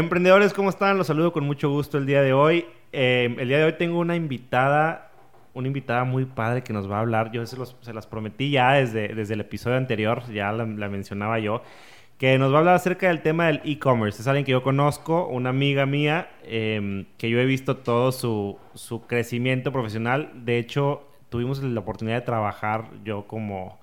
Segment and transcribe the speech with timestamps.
[0.00, 0.96] Emprendedores, ¿cómo están?
[0.96, 2.64] Los saludo con mucho gusto el día de hoy.
[2.90, 5.10] Eh, el día de hoy tengo una invitada,
[5.52, 7.30] una invitada muy padre que nos va a hablar.
[7.32, 10.88] Yo se, los, se las prometí ya desde, desde el episodio anterior, ya la, la
[10.88, 11.60] mencionaba yo,
[12.16, 14.22] que nos va a hablar acerca del tema del e-commerce.
[14.22, 18.58] Es alguien que yo conozco, una amiga mía, eh, que yo he visto todo su,
[18.72, 20.30] su crecimiento profesional.
[20.32, 23.78] De hecho, tuvimos la oportunidad de trabajar yo como,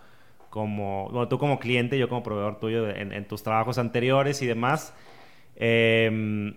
[0.49, 4.47] como bueno, tú como cliente, yo como proveedor tuyo en, en tus trabajos anteriores y
[4.47, 4.95] demás.
[5.57, 6.53] Eh,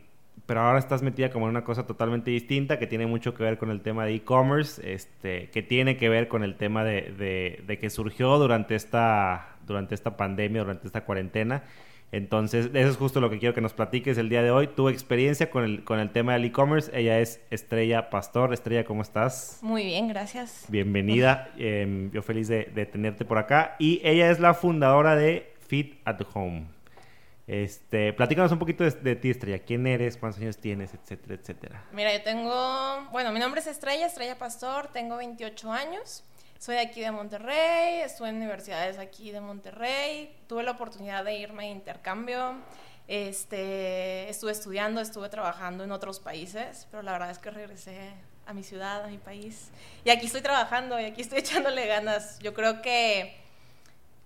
[0.50, 3.56] pero ahora estás metida como en una cosa totalmente distinta que tiene mucho que ver
[3.56, 7.62] con el tema de e-commerce, este, que tiene que ver con el tema de, de,
[7.64, 11.62] de, que surgió durante esta, durante esta pandemia, durante esta cuarentena.
[12.10, 14.66] Entonces, eso es justo lo que quiero que nos platiques el día de hoy.
[14.66, 16.90] Tu experiencia con el, con el tema del e-commerce.
[16.98, 18.52] Ella es Estrella Pastor.
[18.52, 19.60] Estrella, ¿cómo estás?
[19.62, 20.64] Muy bien, gracias.
[20.68, 21.52] Bienvenida.
[21.58, 23.76] Eh, yo feliz de, de tenerte por acá.
[23.78, 26.79] Y ella es la fundadora de Fit at Home.
[27.50, 29.58] Este, platícanos un poquito de, de, ti, Estrella.
[29.58, 30.16] ¿Quién eres?
[30.16, 30.94] ¿Cuántos años tienes?
[30.94, 31.84] Etcétera, etcétera.
[31.90, 36.22] Mira, yo tengo, bueno, mi nombre es Estrella, Estrella Pastor, tengo 28 años.
[36.60, 41.38] Soy de aquí de Monterrey, estuve en universidades aquí de Monterrey, tuve la oportunidad de
[41.38, 42.54] irme de intercambio,
[43.08, 48.12] este, estuve estudiando, estuve trabajando en otros países, pero la verdad es que regresé
[48.46, 49.72] a mi ciudad, a mi país,
[50.04, 52.38] y aquí estoy trabajando y aquí estoy echándole ganas.
[52.38, 53.40] Yo creo que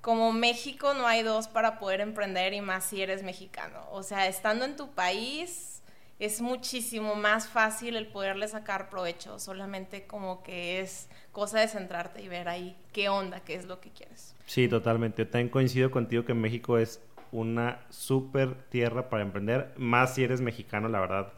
[0.04, 3.86] como México no hay dos para poder emprender y más si eres mexicano.
[3.90, 5.80] O sea, estando en tu país
[6.18, 12.20] es muchísimo más fácil el poderle sacar provecho, solamente como que es cosa de centrarte
[12.20, 14.36] y ver ahí qué onda, qué es lo que quieres.
[14.44, 15.24] Sí, totalmente.
[15.24, 17.00] Yo también coincido contigo que México es
[17.32, 21.32] una súper tierra para emprender, más si eres mexicano, la verdad,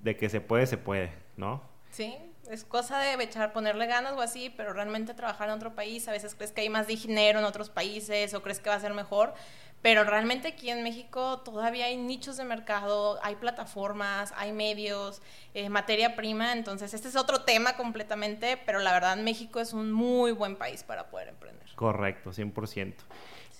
[0.00, 1.62] de que se puede, se puede, ¿no?
[1.92, 2.16] Sí,
[2.50, 6.12] es cosa de echar, ponerle ganas o así, pero realmente trabajar en otro país, a
[6.12, 8.94] veces crees que hay más dinero en otros países o crees que va a ser
[8.94, 9.34] mejor,
[9.82, 15.22] pero realmente aquí en México todavía hay nichos de mercado, hay plataformas, hay medios,
[15.54, 19.92] eh, materia prima, entonces este es otro tema completamente, pero la verdad México es un
[19.92, 21.68] muy buen país para poder emprender.
[21.74, 22.94] Correcto, 100%.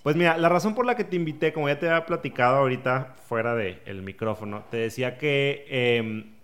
[0.03, 3.17] Pues mira, la razón por la que te invité, como ya te había platicado ahorita
[3.29, 5.67] fuera del de micrófono, te decía que...
[5.69, 6.35] Eh,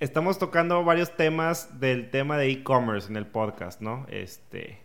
[0.00, 4.06] estamos tocando varios temas del tema de e-commerce en el podcast, ¿no?
[4.10, 4.78] Este,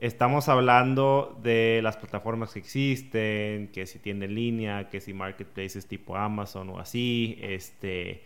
[0.00, 5.86] estamos hablando de las plataformas que existen, que si tienda en línea, que si marketplaces
[5.86, 8.22] tipo Amazon o así, este,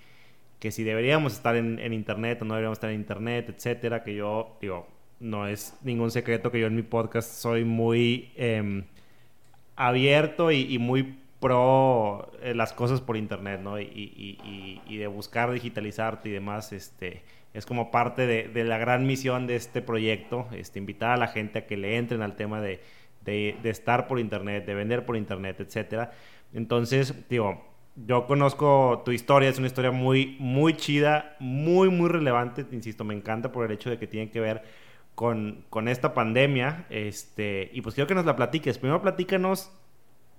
[0.61, 4.57] que si deberíamos estar en, internet o no deberíamos estar en internet, etcétera, que yo,
[4.61, 4.87] digo,
[5.19, 8.85] no es ningún secreto que yo en mi podcast soy muy eh,
[9.77, 13.79] abierto y muy pro eh, las cosas por internet, ¿no?
[13.79, 17.23] Y, y, y, y, de buscar digitalizarte y demás, este,
[17.53, 21.29] es como parte de, de, la gran misión de este proyecto, este, invitar a la
[21.29, 22.81] gente a que le entren al tema de,
[23.27, 26.13] de, de estar por internet, de vender por internet, etcétera.
[26.55, 27.63] Entonces, digo,
[27.95, 33.13] yo conozco tu historia, es una historia muy, muy chida, muy, muy relevante, insisto, me
[33.13, 34.63] encanta por el hecho de que tiene que ver
[35.15, 38.79] con, con esta pandemia, este, y pues quiero que nos la platiques.
[38.79, 39.71] Primero platícanos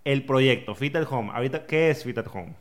[0.05, 1.31] el proyecto Fit at Home.
[1.33, 2.53] Ahorita, ¿qué es Fit at Home?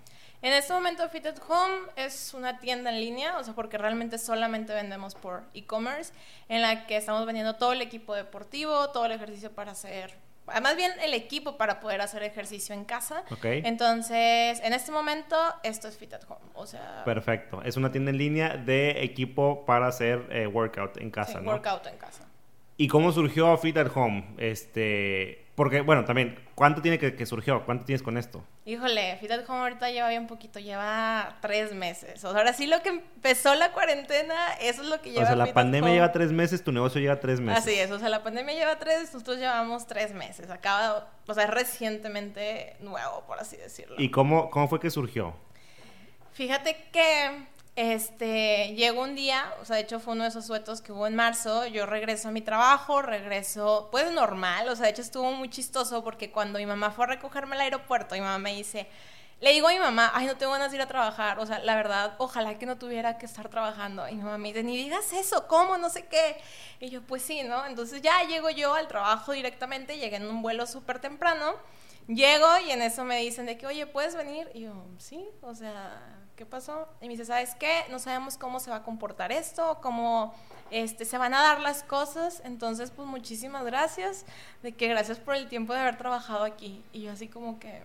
[0.43, 4.19] En este momento Fit at Home es una tienda en línea, o sea, porque realmente
[4.19, 6.13] solamente vendemos por e-commerce,
[6.49, 10.13] en la que estamos vendiendo todo el equipo deportivo, todo el ejercicio para hacer,
[10.47, 13.25] más bien el equipo para poder hacer ejercicio en casa.
[13.31, 13.63] Okay.
[13.65, 17.05] Entonces, en este momento, esto es Fit at Home, o sea...
[17.07, 21.45] Perfecto, es una tienda en línea de equipo para hacer eh, workout en casa, sí,
[21.45, 21.53] ¿no?
[21.53, 22.29] workout en casa.
[22.77, 24.35] ¿Y cómo surgió Fit at Home?
[24.37, 27.65] Este, porque, bueno, también, ¿cuánto tiene que, que, surgió?
[27.65, 28.43] ¿Cuánto tienes con esto?
[28.65, 32.25] Híjole, Fit at Home ahorita lleva bien poquito, lleva tres meses.
[32.25, 35.23] O sea, ahora sí lo que empezó la cuarentena, eso es lo que lleva.
[35.23, 37.63] O sea, la pandemia lleva tres meses, tu negocio lleva tres meses.
[37.63, 40.51] Así es, o sea, la pandemia lleva tres, nosotros llevamos tres meses.
[40.51, 43.95] Acaba, o sea, es recientemente nuevo, por así decirlo.
[43.99, 45.35] ¿Y cómo, cómo fue que surgió?
[46.33, 47.47] Fíjate que
[47.77, 51.07] este, llegó un día, o sea, de hecho fue uno de esos suetos que hubo
[51.07, 55.33] en marzo, yo regreso a mi trabajo, regreso, pues normal, o sea, de hecho estuvo
[55.33, 58.87] muy chistoso porque cuando mi mamá fue a recogerme al aeropuerto, mi mamá me dice,
[59.41, 61.59] le digo a mi mamá, ay, no tengo ganas de ir a trabajar, o sea,
[61.59, 64.09] la verdad, ojalá que no tuviera que estar trabajando.
[64.09, 65.77] Y mi mamá me dice, ni digas eso, ¿cómo?
[65.77, 66.37] No sé qué.
[66.81, 67.67] Y yo, pues sí, ¿no?
[67.67, 71.57] Entonces ya llego yo al trabajo directamente, llegué en un vuelo súper temprano,
[72.07, 74.51] llego y en eso me dicen de que, oye, ¿puedes venir?
[74.55, 76.89] Y yo, sí, o sea, ¿qué pasó?
[77.01, 77.85] Y me dice, ¿sabes qué?
[77.91, 80.35] No sabemos cómo se va a comportar esto, cómo
[80.71, 82.43] este, se van a dar las cosas.
[82.45, 84.25] Entonces, pues muchísimas gracias,
[84.63, 86.83] de que gracias por el tiempo de haber trabajado aquí.
[86.93, 87.83] Y yo así como que,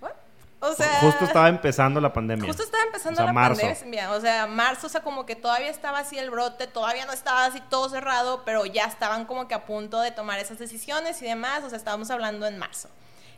[0.00, 0.12] ¿what?
[0.60, 2.46] O sea, justo estaba empezando la pandemia.
[2.46, 3.62] Justo estaba empezando o sea, la marzo.
[3.62, 4.12] pandemia.
[4.12, 7.44] O sea, marzo, o sea, como que todavía estaba así el brote, todavía no estaba
[7.46, 11.26] así todo cerrado, pero ya estaban como que a punto de tomar esas decisiones y
[11.26, 11.64] demás.
[11.64, 12.88] O sea, estábamos hablando en marzo.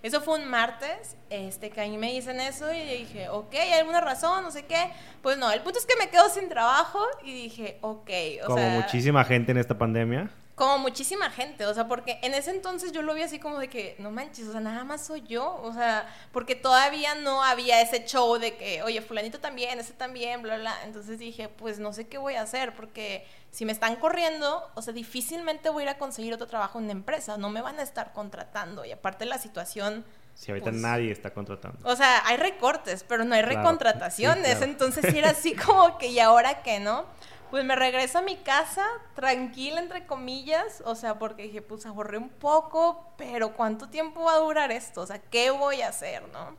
[0.02, 3.72] Eso fue un martes, este, que a mí me dicen eso y dije, ok, ¿hay
[3.72, 4.42] alguna razón?
[4.42, 4.90] No sé qué.
[5.22, 8.10] Pues no, el punto es que me quedo sin trabajo y dije, ok.
[8.44, 10.30] O Como muchísima gente en esta pandemia
[10.60, 13.68] como muchísima gente, o sea, porque en ese entonces yo lo vi así como de
[13.68, 17.80] que, no manches, o sea, nada más soy yo, o sea, porque todavía no había
[17.80, 21.94] ese show de que, oye, fulanito también, ese también, bla, bla, entonces dije, pues no
[21.94, 25.86] sé qué voy a hacer, porque si me están corriendo, o sea, difícilmente voy a
[25.86, 28.92] ir a conseguir otro trabajo en una empresa, no me van a estar contratando, y
[28.92, 30.04] aparte la situación...
[30.34, 31.88] Si ahorita pues, nadie está contratando.
[31.88, 36.18] O sea, hay recortes, pero no hay recontrataciones, entonces sí era así como que, ¿y
[36.18, 37.06] ahora qué, no?
[37.50, 42.16] Pues me regreso a mi casa, tranquila, entre comillas, o sea, porque dije, pues ahorré
[42.16, 45.00] un poco, pero ¿cuánto tiempo va a durar esto?
[45.00, 46.56] O sea, ¿qué voy a hacer, no?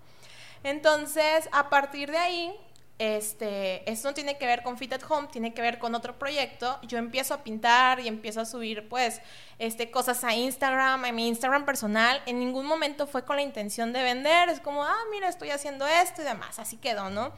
[0.63, 2.59] Entonces, a partir de ahí,
[2.99, 6.19] este, esto no tiene que ver con Fit at Home, tiene que ver con otro
[6.19, 6.77] proyecto.
[6.83, 9.21] Yo empiezo a pintar y empiezo a subir, pues,
[9.57, 12.21] este, cosas a Instagram, a mi Instagram personal.
[12.27, 15.87] En ningún momento fue con la intención de vender, es como, ah, mira, estoy haciendo
[15.87, 17.31] esto y demás, así quedó, ¿no?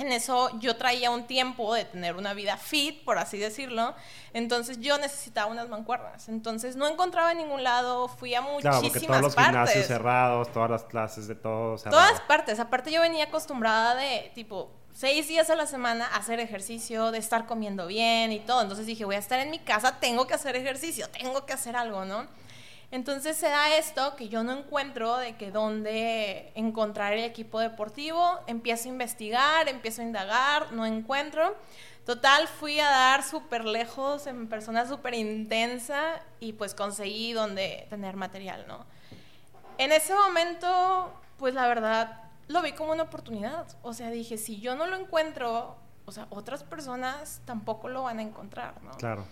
[0.00, 3.94] En eso yo traía un tiempo de tener una vida fit, por así decirlo.
[4.32, 6.28] Entonces yo necesitaba unas mancuernas.
[6.28, 10.52] Entonces no encontraba en ningún lado, fui a muchísimas claro, porque todos los gimnasios cerrados,
[10.52, 11.84] todas las clases de todos.
[11.84, 12.60] Todas partes.
[12.60, 17.18] Aparte yo venía acostumbrada de tipo seis días a la semana a hacer ejercicio, de
[17.18, 18.62] estar comiendo bien y todo.
[18.62, 21.76] Entonces dije, voy a estar en mi casa, tengo que hacer ejercicio, tengo que hacer
[21.76, 22.26] algo, ¿no?
[22.92, 28.40] Entonces se da esto que yo no encuentro de que dónde encontrar el equipo deportivo,
[28.48, 31.56] empiezo a investigar, empiezo a indagar, no encuentro.
[32.04, 38.16] Total, fui a dar súper lejos, en persona súper intensa y pues conseguí donde tener
[38.16, 38.84] material, ¿no?
[39.78, 43.66] En ese momento, pues la verdad, lo vi como una oportunidad.
[43.82, 45.76] O sea, dije, si yo no lo encuentro,
[46.06, 48.90] o sea, otras personas tampoco lo van a encontrar, ¿no?
[48.96, 49.24] Claro.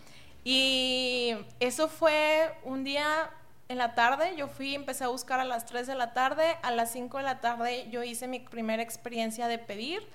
[0.45, 3.31] Y eso fue un día
[3.69, 6.71] en la tarde, yo fui, empecé a buscar a las 3 de la tarde, a
[6.71, 10.07] las 5 de la tarde yo hice mi primera experiencia de pedir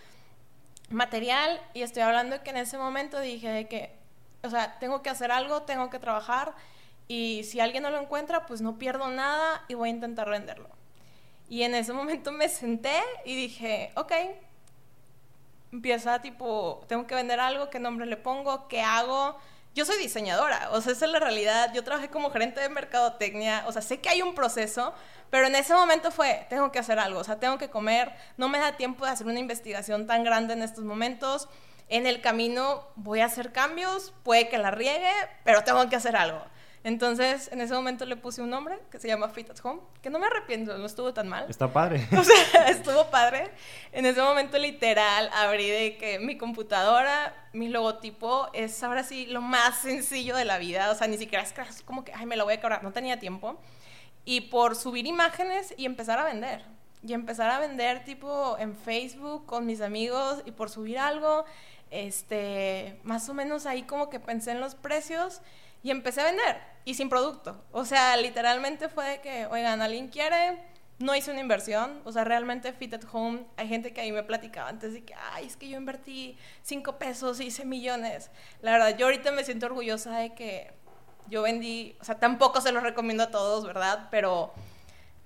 [0.90, 3.96] material y estoy hablando de que en ese momento dije de que,
[4.42, 6.54] o sea, tengo que hacer algo, tengo que trabajar
[7.08, 10.70] y si alguien no lo encuentra, pues no pierdo nada y voy a intentar venderlo.
[11.48, 14.14] Y en ese momento me senté y dije, ok,
[15.72, 19.38] empieza tipo, tengo que vender algo, qué nombre le pongo, qué hago,
[19.74, 21.74] yo soy diseñadora, o sea, esa es la realidad.
[21.74, 24.94] Yo trabajé como gerente de mercadotecnia, o sea, sé que hay un proceso,
[25.31, 28.50] pero en ese momento fue, tengo que hacer algo, o sea, tengo que comer, no
[28.50, 31.50] me da tiempo de hacer una investigación tan grande en estos momentos.
[31.90, 35.12] En el camino voy a hacer cambios, puede que la riegue,
[35.44, 36.44] pero tengo que hacer algo.
[36.83, 40.09] Entonces, en ese momento le puse un nombre que se llama Fit at Home, que
[40.09, 41.45] no me arrepiento, no estuvo tan mal.
[41.50, 42.06] Está padre.
[42.18, 43.51] O sea, estuvo padre.
[43.94, 49.39] En ese momento, literal, abrí de que mi computadora, mi logotipo es ahora sí lo
[49.41, 50.91] más sencillo de la vida.
[50.91, 52.83] O sea, ni siquiera es como que, ay, me lo voy a cobrar.
[52.83, 53.57] No tenía tiempo.
[54.25, 56.65] Y por subir imágenes y empezar a vender.
[57.01, 61.45] Y empezar a vender, tipo, en Facebook con mis amigos y por subir algo,
[61.94, 65.42] este, más o menos ahí como que pensé en los precios
[65.84, 67.63] y empecé a vender y sin producto.
[67.72, 70.57] O sea, literalmente fue de que, oigan, alguien quiere,
[71.00, 72.01] no hice una inversión.
[72.06, 75.13] O sea, realmente Fit at Home, hay gente que ahí me platicaba antes de que,
[75.34, 78.31] ay, es que yo invertí cinco pesos y hice millones.
[78.62, 80.71] La verdad, yo ahorita me siento orgullosa de que
[81.30, 84.07] yo vendí, o sea, tampoco se los recomiendo a todos, ¿verdad?
[84.12, 84.54] Pero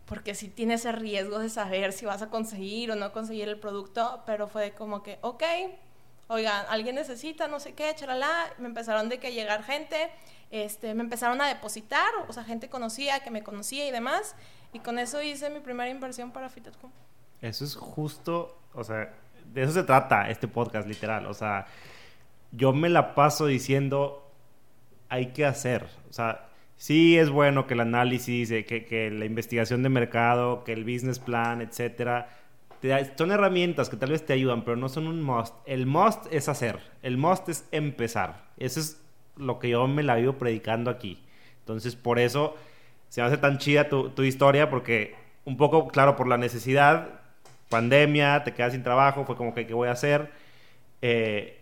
[0.05, 3.59] porque sí tiene ese riesgo de saber si vas a conseguir o no conseguir el
[3.59, 5.43] producto, pero fue como que, ok,
[6.27, 10.09] oigan, alguien necesita, no sé qué, chalala, me empezaron de que llegar gente
[10.51, 14.35] este, me empezaron a depositar, o sea, gente conocía, que me conocía y demás,
[14.73, 16.91] y con eso hice mi primera inversión para Fit.com.
[17.41, 19.13] Eso es justo, o sea,
[19.53, 21.67] de eso se trata este podcast, literal, o sea,
[22.51, 24.31] yo me la paso diciendo,
[25.09, 29.83] hay que hacer, o sea, sí es bueno que el análisis, que, que la investigación
[29.83, 32.29] de mercado, que el business plan, etcétera,
[33.17, 35.55] son herramientas que tal vez te ayudan, pero no son un must.
[35.65, 38.45] El must es hacer, el must es empezar.
[38.57, 39.01] Eso es
[39.35, 41.23] lo que yo me la vivo predicando aquí.
[41.59, 42.55] Entonces, por eso
[43.09, 45.15] se hace tan chida tu, tu historia, porque
[45.45, 47.21] un poco, claro, por la necesidad,
[47.69, 50.31] pandemia, te quedas sin trabajo, fue como que, ¿qué voy a hacer?
[51.01, 51.59] Eh,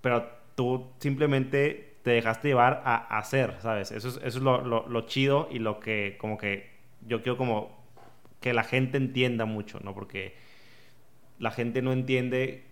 [0.00, 3.90] pero tú simplemente te dejaste llevar a, hacer, ¿sabes?
[3.90, 6.70] Eso es, eso es lo, lo, lo, chido y lo que como que
[7.06, 7.76] yo quiero como
[8.40, 9.92] que la gente entienda mucho, ¿no?
[9.94, 10.36] Porque
[11.38, 12.64] la gente no entiende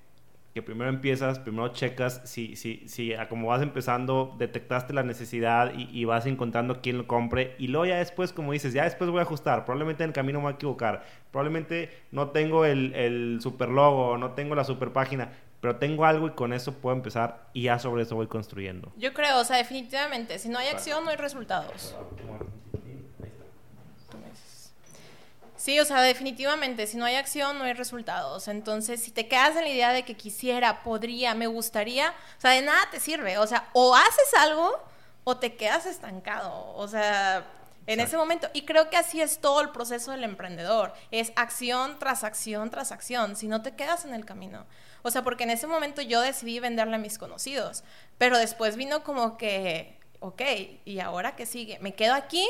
[0.55, 6.05] que primero empiezas, primero checas si, si, si como vas empezando detectaste la necesidad y,
[6.05, 9.23] vas encontrando quién lo compre y luego ya después, como dices, ya después voy a
[9.23, 13.69] ajustar, probablemente en el camino me voy a equivocar, probablemente no tengo el, el super
[13.69, 17.63] logo, no tengo la super página, pero tengo algo y con eso puedo empezar y
[17.63, 18.93] ya sobre eso voy construyendo.
[18.97, 21.97] Yo creo, o sea, definitivamente, si no hay acción no hay resultados.
[25.65, 28.49] Sí, o sea, definitivamente, si no hay acción, no hay resultados.
[28.49, 32.51] Entonces, si te quedas en la idea de que quisiera, podría, me gustaría, o sea,
[32.51, 33.39] de nada te sirve.
[33.39, 34.79] O sea, o haces algo
[35.25, 36.75] o te quedas estancado.
[36.77, 37.47] O sea,
[37.87, 38.51] en ese momento.
[38.53, 40.93] Y creo que así es todo el proceso del emprendedor.
[41.11, 43.35] Es acción tras acción tras acción.
[43.35, 44.67] Si no te quedas en el camino.
[45.01, 47.85] O sea, porque en ese momento yo decidí venderle a mis conocidos.
[48.19, 50.43] Pero después vino como que, ok,
[50.85, 51.79] ¿y ahora qué sigue?
[51.79, 52.47] ¿Me quedo aquí?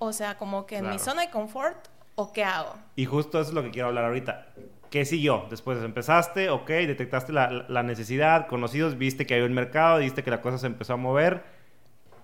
[0.00, 1.86] O sea, como que en mi zona de confort
[2.18, 2.74] o qué hago.
[2.96, 4.48] Y justo eso es lo que quiero hablar ahorita.
[4.90, 5.46] ¿Qué siguió?
[5.50, 10.30] Después empezaste, ok, detectaste la, la necesidad, conocidos, viste que había un mercado, viste que
[10.30, 11.44] la cosa se empezó a mover.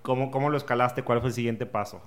[0.02, 1.04] ¿Cómo, ¿Cómo lo escalaste?
[1.04, 2.02] ¿Cuál fue el siguiente paso?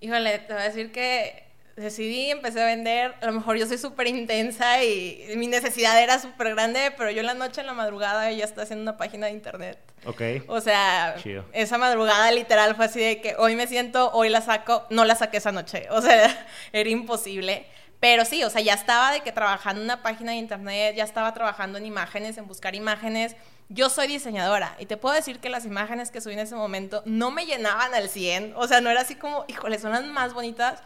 [0.00, 1.49] Híjole, te voy a decir que
[1.82, 3.14] decidí, empecé a vender.
[3.20, 7.20] A lo mejor yo soy súper intensa y mi necesidad era súper grande, pero yo
[7.20, 9.78] en la noche, en la madrugada, ya estaba haciendo una página de internet.
[10.06, 10.22] Ok.
[10.48, 11.16] O sea,
[11.52, 15.14] esa madrugada literal fue así de que hoy me siento, hoy la saco, no la
[15.14, 15.86] saqué esa noche.
[15.90, 17.66] O sea, era imposible.
[17.98, 21.04] Pero sí, o sea, ya estaba de que trabajando en una página de internet, ya
[21.04, 23.36] estaba trabajando en imágenes, en buscar imágenes
[23.70, 27.02] yo soy diseñadora y te puedo decir que las imágenes que subí en ese momento
[27.06, 30.34] no me llenaban al 100, o sea, no era así como, híjole, son las más
[30.34, 30.82] bonitas.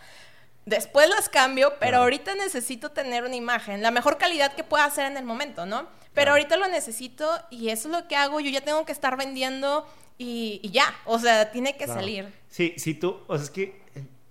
[0.66, 5.06] Después las cambio, pero ahorita necesito tener una imagen, la mejor calidad que pueda hacer
[5.06, 5.87] en el momento, ¿no?
[6.14, 9.16] Pero ahorita lo necesito y eso es lo que hago, yo ya tengo que estar
[9.16, 12.33] vendiendo y, ya, o sea, tiene que salir.
[12.49, 13.85] Sí, si tú, o sea, es que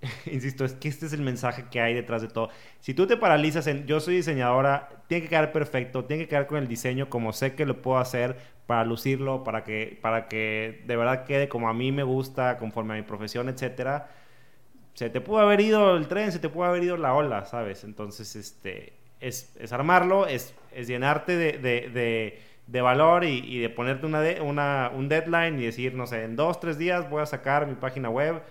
[0.25, 2.49] insisto, es que este es el mensaje que hay detrás de todo.
[2.79, 6.47] Si tú te paralizas en yo soy diseñadora, tiene que quedar perfecto, tiene que quedar
[6.47, 10.83] con el diseño como sé que lo puedo hacer para lucirlo, para que, para que
[10.85, 14.09] de verdad quede como a mí me gusta, conforme a mi profesión, etcétera.
[14.93, 17.83] Se te pudo haber ido el tren, se te pudo haber ido la ola, ¿sabes?
[17.83, 20.53] Entonces, este, es, armarlo, es,
[20.85, 26.05] llenarte de, de, de, valor y, de ponerte una, una, un deadline y decir, no
[26.07, 28.41] sé, en dos, tres días voy a sacar mi página web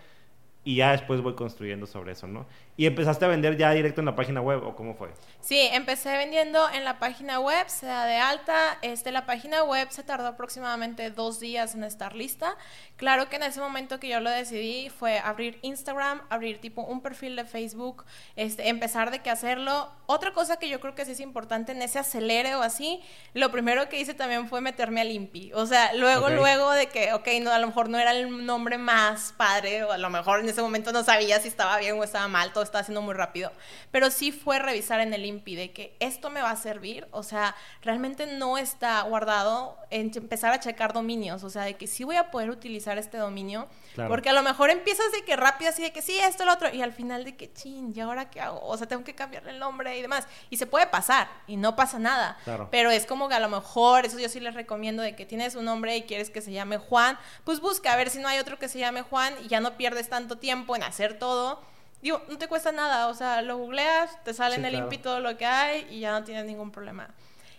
[0.65, 2.47] y ya después voy construyendo sobre eso, ¿no?
[2.75, 5.11] ¿Y empezaste a vender ya directo en la página web o cómo fue?
[5.41, 8.79] Sí, empecé vendiendo en la página web, se da de alta.
[8.81, 12.57] Este, la página web se tardó aproximadamente dos días en estar lista.
[12.97, 17.02] Claro que en ese momento que yo lo decidí fue abrir Instagram, abrir tipo un
[17.02, 18.05] perfil de Facebook,
[18.37, 19.91] este, empezar de qué hacerlo.
[20.07, 23.02] Otra cosa que yo creo que sí es importante en ese acelere o así,
[23.35, 25.52] lo primero que hice también fue meterme al INPI.
[25.55, 28.79] O sea, luego, luego de que, ok, no, a lo mejor no era el nombre
[28.79, 32.05] más padre o a lo mejor en ese momento no sabía si estaba bien o
[32.05, 33.52] estaba mal, todo estaba haciendo muy rápido.
[33.90, 37.23] Pero sí fue revisar en el INPI de que esto me va a servir, o
[37.23, 42.04] sea, realmente no está guardado en empezar a checar dominios, o sea, de que sí
[42.04, 43.69] voy a poder utilizar este dominio,
[44.09, 46.73] porque a lo mejor empiezas de que rápido así de que sí, esto, lo otro,
[46.73, 48.61] y al final de que, chin, ¿y ahora qué hago?
[48.62, 50.26] O sea, tengo que cambiarle el nombre y demás.
[50.50, 52.38] Y se puede pasar, y no pasa nada.
[52.71, 55.54] Pero es como que a lo mejor, eso yo sí les recomiendo, de que tienes
[55.54, 58.38] un nombre y quieres que se llame Juan, pues busca a ver si no hay
[58.38, 61.61] otro que se llame Juan y ya no pierdes tanto tiempo en hacer todo
[62.02, 65.21] digo, no te cuesta nada, o sea, lo googleas, te sale en el INPI todo
[65.21, 67.09] lo que hay y ya no tienes ningún problema.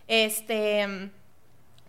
[0.07, 1.12] Este,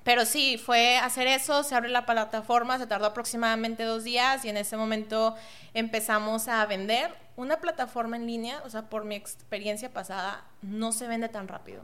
[0.04, 4.50] pero sí, fue hacer eso, se abre la plataforma, se tardó aproximadamente dos días y
[4.50, 5.34] en ese momento
[5.74, 7.12] empezamos a vender.
[7.36, 11.82] Una plataforma en línea, o sea, por mi experiencia pasada, no se vende tan rápido.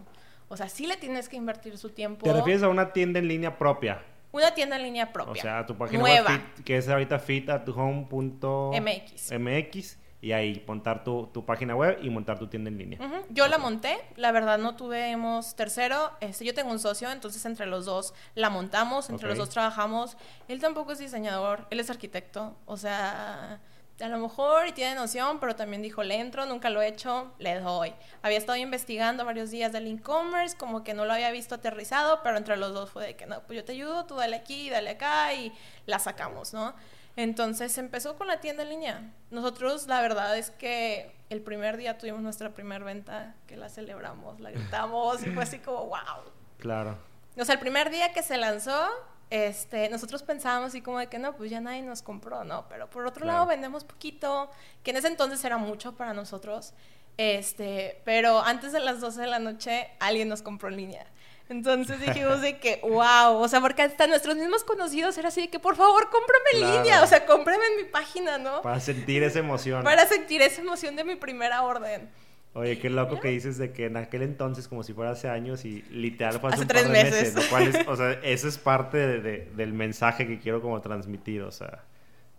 [0.48, 2.24] O sea, sí le tienes que invertir su tiempo.
[2.24, 4.00] ¿Te refieres a una tienda en línea propia?
[4.30, 5.32] Una tienda en línea propia.
[5.32, 6.24] O sea, tu página web,
[6.64, 9.32] que es ahorita fit.home.mx.
[9.32, 12.98] MX y ahí montar tu, tu, página web y montar tu tienda en línea.
[13.30, 17.66] Yo la monté, la verdad no tuvimos tercero, este, yo tengo un socio, entonces entre
[17.66, 20.16] los dos la montamos, entre los dos trabajamos.
[20.48, 23.60] Él tampoco es diseñador, él es arquitecto, o sea,
[23.98, 27.32] a lo mejor y tiene noción, pero también dijo, le entro, nunca lo he hecho,
[27.38, 27.92] le doy.
[28.22, 32.36] Había estado investigando varios días del e-commerce, como que no lo había visto aterrizado, pero
[32.36, 34.90] entre los dos fue de que no, pues yo te ayudo, tú dale aquí, dale
[34.90, 35.52] acá y
[35.86, 36.74] la sacamos, ¿no?
[37.20, 39.12] Entonces empezó con la tienda en línea.
[39.30, 44.40] Nosotros la verdad es que el primer día tuvimos nuestra primera venta, que la celebramos,
[44.40, 46.24] la gritamos y fue así como, wow.
[46.58, 46.96] Claro.
[47.36, 48.88] O sea, el primer día que se lanzó,
[49.28, 52.66] este, nosotros pensábamos así como de que no, pues ya nadie nos compró, ¿no?
[52.70, 54.50] Pero por otro lado vendemos poquito,
[54.82, 56.72] que en ese entonces era mucho para nosotros.
[57.18, 61.06] Este, pero antes de las 12 de la noche alguien nos compró en línea.
[61.50, 65.48] Entonces dijimos de que, wow, o sea, porque hasta nuestros mismos conocidos era así de
[65.48, 68.62] que, por favor, cómprame en línea, o sea, cómprame en mi página, ¿no?
[68.62, 69.82] Para sentir esa emoción.
[69.82, 72.08] Para sentir esa emoción de mi primera orden.
[72.54, 75.64] Oye, qué loco que dices de que en aquel entonces, como si fuera hace años
[75.64, 77.34] y literal fue hace, un tres par de meses.
[77.34, 81.82] meses o sea, eso es parte del mensaje que quiero como transmitir, o sea,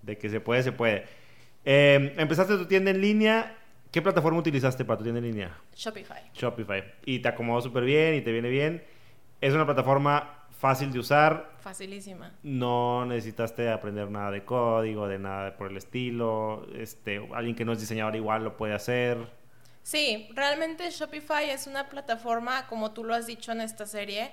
[0.02, 1.06] de que se puede, se puede.
[1.66, 3.58] Eh, empezaste tu tienda en línea
[3.92, 5.58] ¿Qué plataforma utilizaste para tu tienda en línea?
[5.76, 6.24] Shopify.
[6.34, 6.82] Shopify.
[7.06, 8.82] Y te acomodó súper bien y te viene bien.
[9.42, 11.50] Es una plataforma fácil de usar.
[11.60, 12.32] Facilísima.
[12.44, 16.68] No necesitaste aprender nada de código, de nada por el estilo.
[16.76, 19.18] Este, alguien que no es diseñador igual lo puede hacer.
[19.82, 24.32] Sí, realmente Shopify es una plataforma, como tú lo has dicho en esta serie,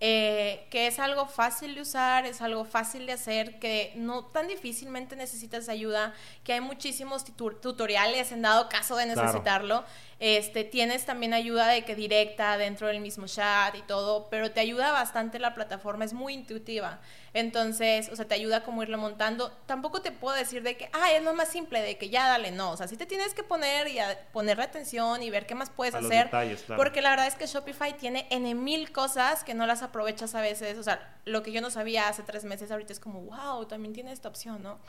[0.00, 4.48] eh, que es algo fácil de usar, es algo fácil de hacer, que no tan
[4.48, 9.84] difícilmente necesitas ayuda, que hay muchísimos tutoriales en dado caso de necesitarlo.
[10.20, 14.58] Este, tienes también ayuda de que directa dentro del mismo chat y todo, pero te
[14.58, 16.98] ayuda bastante la plataforma, es muy intuitiva.
[17.34, 19.52] Entonces, o sea, te ayuda como irlo montando.
[19.66, 22.50] Tampoco te puedo decir de que, ah, es lo más simple, de que ya dale,
[22.50, 22.72] no.
[22.72, 23.98] O sea, sí te tienes que poner y
[24.32, 26.30] ponerle atención y ver qué más puedes hacer.
[26.76, 30.40] Porque la verdad es que Shopify tiene N mil cosas que no las aprovechas a
[30.40, 30.78] veces.
[30.78, 33.94] O sea, lo que yo no sabía hace tres meses, ahorita es como, wow, también
[33.94, 34.80] tiene esta opción, ¿no?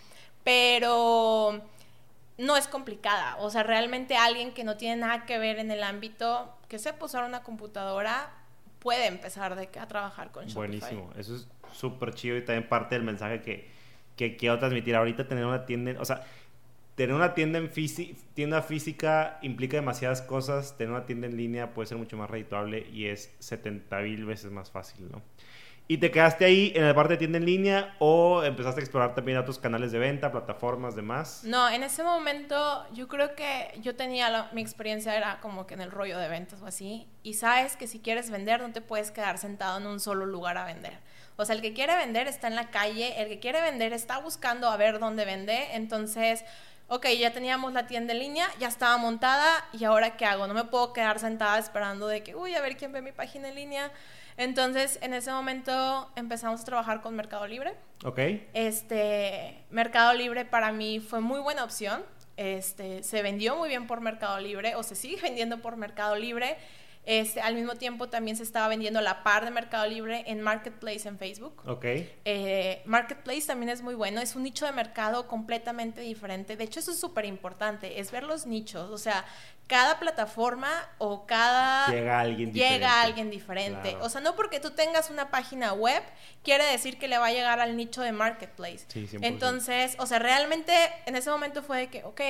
[0.43, 1.61] Pero
[2.39, 3.35] no es complicada.
[3.37, 7.05] O sea, realmente alguien que no tiene nada que ver en el ámbito, que sepa
[7.05, 8.31] usar una computadora,
[8.79, 10.55] puede empezar de, a trabajar con Shopify.
[10.55, 11.11] Buenísimo.
[11.17, 13.69] Eso es súper chido y también parte del mensaje que,
[14.15, 14.95] que quiero transmitir.
[14.95, 16.23] Ahorita tener una tienda, o sea,
[16.95, 17.69] tener una tienda en
[18.33, 20.77] tienda física implica demasiadas cosas.
[20.77, 24.49] Tener una tienda en línea puede ser mucho más redituable y es 70 mil veces
[24.49, 25.21] más fácil, ¿no?
[25.91, 29.15] ¿Y te quedaste ahí en la parte de tienda en línea o empezaste a explorar
[29.15, 31.41] también otros canales de venta, plataformas, demás?
[31.43, 35.81] No, en ese momento yo creo que yo tenía, mi experiencia era como que en
[35.81, 37.07] el rollo de ventas o así.
[37.23, 40.59] Y sabes que si quieres vender no te puedes quedar sentado en un solo lugar
[40.59, 40.99] a vender.
[41.37, 44.19] O sea, el que quiere vender está en la calle, el que quiere vender está
[44.19, 45.69] buscando a ver dónde vende.
[45.73, 46.45] Entonces,
[46.87, 50.45] ok, ya teníamos la tienda en línea, ya estaba montada y ahora qué hago?
[50.45, 53.49] No me puedo quedar sentada esperando de que, uy, a ver quién ve mi página
[53.49, 53.91] en línea
[54.39, 57.73] entonces, en ese momento empezamos a trabajar con Mercado Libre.
[58.05, 58.19] Ok.
[58.53, 62.05] Este, Mercado Libre para mí fue muy buena opción.
[62.37, 66.55] Este, se vendió muy bien por Mercado Libre o se sigue vendiendo por Mercado Libre.
[67.09, 71.07] Este, al mismo tiempo también se estaba vendiendo la par de Mercado Libre en Marketplace
[71.07, 71.59] en Facebook.
[71.65, 71.83] Ok.
[71.83, 76.55] Eh, Marketplace también es muy bueno, es un nicho de mercado completamente diferente.
[76.55, 78.91] De hecho, eso es súper importante, es ver los nichos.
[78.91, 79.25] O sea,
[79.65, 80.69] cada plataforma
[80.99, 81.87] o cada...
[81.87, 82.75] Llega alguien diferente.
[82.75, 83.97] Llega alguien diferente.
[84.01, 86.03] O sea, no porque tú tengas una página web,
[86.43, 88.85] quiere decir que le va a llegar al nicho de Marketplace.
[88.87, 90.73] Sí, Entonces, o sea, realmente
[91.07, 92.21] en ese momento fue de que, ok,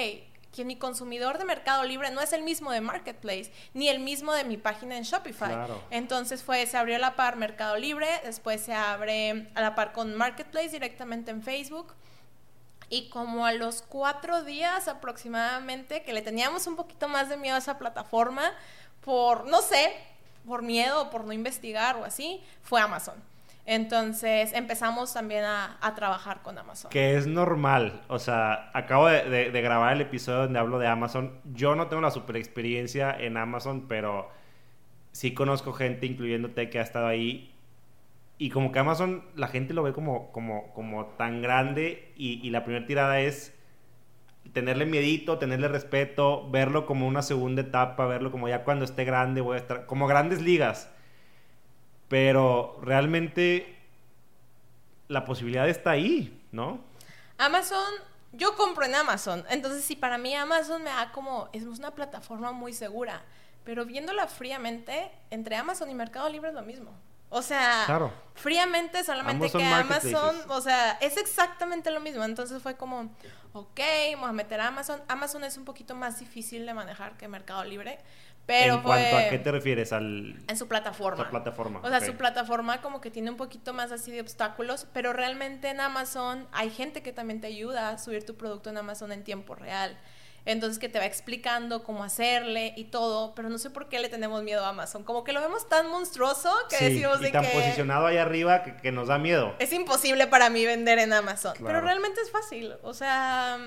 [0.52, 4.34] que mi consumidor de Mercado Libre no es el mismo de Marketplace, ni el mismo
[4.34, 5.56] de mi página en Shopify.
[5.92, 9.94] Entonces fue, se abrió a la par Mercado Libre, después se abre a la par
[9.94, 11.94] con Marketplace directamente en Facebook.
[12.92, 17.56] Y como a los cuatro días aproximadamente, que le teníamos un poquito más de miedo
[17.56, 18.52] a esa plataforma,
[19.02, 19.96] por, no sé,
[20.48, 23.16] por miedo o por no investigar o así, fue Amazon.
[23.72, 26.90] Entonces empezamos también a, trabajar con Amazon.
[26.90, 28.02] Que es normal.
[28.08, 31.40] O sea, acabo de, grabar el episodio donde hablo de Amazon.
[31.54, 34.32] Yo no tengo la super experiencia en Amazon, pero
[35.12, 37.54] sí conozco gente, incluyéndote, que ha estado ahí.
[38.40, 42.50] Y como que Amazon, la gente lo ve como, como, como tan grande y, y
[42.50, 43.56] la primera tirada es
[44.52, 49.42] tenerle miedito, tenerle respeto, verlo como una segunda etapa, verlo como ya cuando esté grande
[49.42, 50.90] voy a estar, como grandes ligas
[52.10, 53.78] pero realmente
[55.08, 56.82] la posibilidad está ahí, ¿no?
[57.38, 57.94] Amazon,
[58.34, 62.52] yo compro en Amazon, entonces sí, para mí Amazon me da como, es una plataforma
[62.52, 63.24] muy segura,
[63.64, 66.92] pero viéndola fríamente, entre Amazon y Mercado Libre es lo mismo.
[67.32, 72.24] O sea, fríamente solamente que Amazon, o sea, es exactamente lo mismo.
[72.24, 73.12] Entonces fue como,
[73.54, 73.80] ok,
[74.14, 75.00] vamos a meter a Amazon.
[75.08, 78.00] Amazon es un poquito más difícil de manejar que Mercado Libre.
[78.50, 79.94] Pero ¿En cuanto a qué te refieres?
[79.94, 80.36] Al...
[80.48, 81.24] En su plataforma.
[81.24, 81.82] Su plataforma.
[81.84, 85.70] O sea, su plataforma como que tiene un poquito más así de obstáculos, pero realmente
[85.70, 89.24] en Amazon hay gente que también te ayuda a subir tu producto en Amazon en
[89.24, 90.00] tiempo real.
[90.46, 94.10] Entonces que te va explicando cómo hacerle y todo, pero no sé por qué le
[94.10, 95.04] tenemos miedo a Amazon.
[95.04, 99.10] Como que lo vemos tan monstruoso que decimos y tan posicionado ahí arriba que, nos
[99.10, 99.54] da miedo.
[99.60, 102.74] Es imposible para mí vender en Amazon, pero realmente es fácil.
[102.82, 103.60] O sea,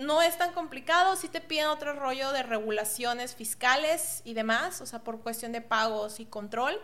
[0.00, 4.86] no es tan complicado, sí te piden otro rollo de regulaciones fiscales y demás, o
[4.86, 6.80] sea, por cuestión de pagos y control,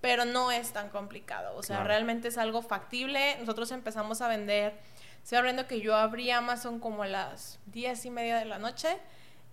[0.00, 3.36] pero no es tan complicado, o sea, realmente es algo factible.
[3.38, 4.74] Nosotros empezamos a vender,
[5.22, 8.98] estoy hablando que yo abrí Amazon como a las diez y media de la noche,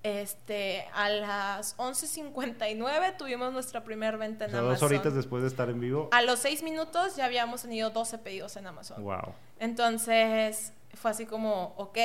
[0.04, 4.74] este, a las 11.59 tuvimos nuestra primera venta en Amazon.
[4.74, 6.10] Dos horitas después de estar en vivo.
[6.12, 9.04] A los seis minutos ya habíamos tenido 12 pedidos en Amazon.
[9.04, 9.36] Wow.
[9.60, 11.97] Entonces, fue así como, ok,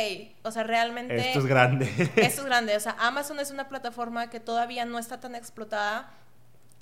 [0.42, 1.16] o sea, realmente...
[1.18, 1.85] Esto es grande.
[2.16, 6.11] esto es grande, o sea, Amazon es una plataforma que todavía no está tan explotada,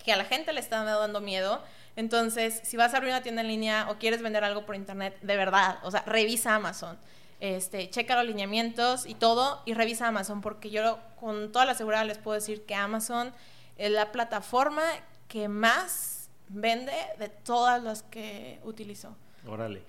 [0.05, 1.63] que a la gente le está dando miedo.
[1.97, 5.17] Entonces, si vas a abrir una tienda en línea o quieres vender algo por internet,
[5.23, 6.99] de verdad, o sea, revisa Amazon.
[7.41, 12.07] Este, checa los lineamientos y todo y revisa Amazon, porque yo con toda la seguridad
[12.07, 13.33] les puedo decir que Amazon
[13.77, 14.83] es la plataforma
[15.29, 19.17] que más vende de todas las que utilizo.
[19.47, 19.83] Órale.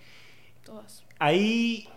[0.64, 1.04] Todas.
[1.20, 1.88] Ahí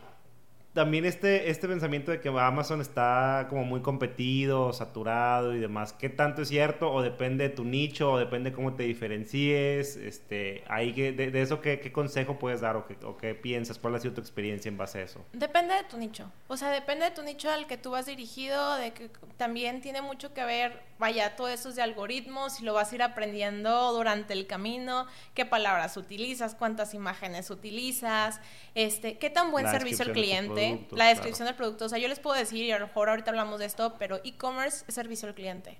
[0.79, 6.09] también este, este pensamiento de que Amazon está como muy competido, saturado y demás, ¿qué
[6.09, 6.93] tanto es cierto?
[6.93, 8.13] ¿O depende de tu nicho?
[8.13, 9.97] ¿O depende de cómo te diferencies?
[9.97, 13.77] Este, ahí que, de, eso, ¿qué, ¿qué, consejo puedes dar o qué, o qué piensas?
[13.77, 15.25] ¿Cuál ha sido tu experiencia en base a eso?
[15.33, 16.31] Depende de tu nicho.
[16.47, 20.01] O sea, depende de tu nicho al que tú vas dirigido, de que también tiene
[20.01, 23.93] mucho que ver, vaya, todo eso es de algoritmos y lo vas a ir aprendiendo
[23.93, 28.41] durante el camino, qué palabras utilizas, cuántas imágenes utilizas,
[28.77, 31.85] este, qué tan buen servicio al cliente la descripción del producto.
[31.85, 34.21] O sea, yo les puedo decir, y a lo mejor ahorita hablamos de esto, pero
[34.25, 35.79] e-commerce es servicio al cliente.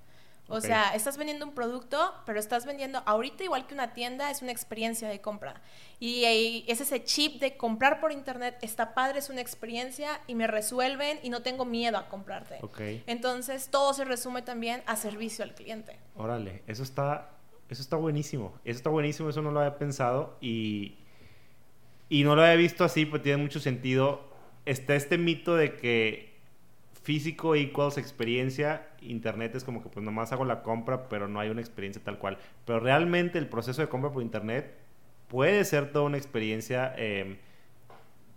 [0.49, 4.41] O sea, estás vendiendo un producto, pero estás vendiendo ahorita igual que una tienda, es
[4.41, 5.61] una experiencia de compra.
[6.01, 10.47] Y, es ese chip de comprar por internet, está padre, es una experiencia y me
[10.47, 12.61] resuelven y no tengo miedo a comprarte.
[13.07, 15.99] Entonces, todo se resume también a servicio al cliente.
[16.17, 17.31] Órale, eso está,
[17.69, 18.55] eso está buenísimo.
[18.65, 20.97] Eso está buenísimo, eso no lo había pensado y,
[22.09, 24.28] y no lo había visto así, pues tiene mucho sentido
[24.65, 26.29] está este mito de que
[27.03, 31.49] físico equals experiencia, internet es como que pues nomás hago la compra, pero no hay
[31.49, 32.39] una experiencia tal cual.
[32.67, 34.75] Pero realmente el proceso de compra por internet
[35.29, 37.37] puede ser toda una experiencia em,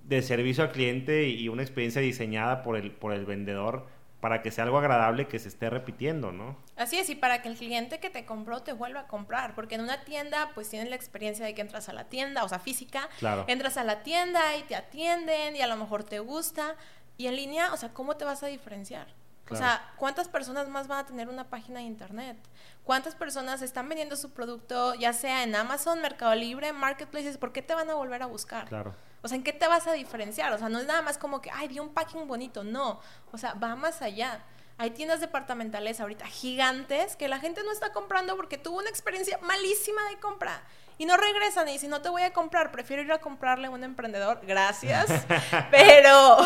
[0.08, 3.88] de servicio al cliente y una experiencia diseñada por el, por el vendedor
[4.22, 6.56] para que sea algo agradable que se esté repitiendo, ¿no?
[6.78, 9.76] Así es, y para que el cliente que te compró te vuelva a comprar, porque
[9.76, 12.60] en una tienda pues tienes la experiencia de que entras a la tienda, o sea,
[12.60, 13.46] física, claro.
[13.48, 16.76] entras a la tienda y te atienden y a lo mejor te gusta,
[17.18, 19.08] y en línea, o sea, ¿cómo te vas a diferenciar?
[19.50, 22.38] O sea, ¿cuántas personas más van a tener una página de internet?
[22.86, 27.38] ¿Cuántas personas están vendiendo su producto, ya sea en Amazon, Mercado Libre, Marketplaces?
[27.38, 28.70] ¿Por qué te van a volver a buscar?
[28.70, 28.96] Claro.
[29.24, 30.52] O sea, ¿en qué te vas a diferenciar?
[30.54, 32.64] O sea, no es nada más como que, ay, vi un packing bonito.
[32.64, 33.00] No.
[33.32, 34.44] O sea, va más allá.
[34.78, 39.38] Hay tiendas departamentales ahorita gigantes que la gente no está comprando porque tuvo una experiencia
[39.44, 40.64] malísima de compra.
[40.98, 43.70] Y no regresan y si no te voy a comprar, prefiero ir a comprarle a
[43.70, 44.40] un emprendedor.
[44.44, 45.26] Gracias.
[45.72, 46.38] Pero,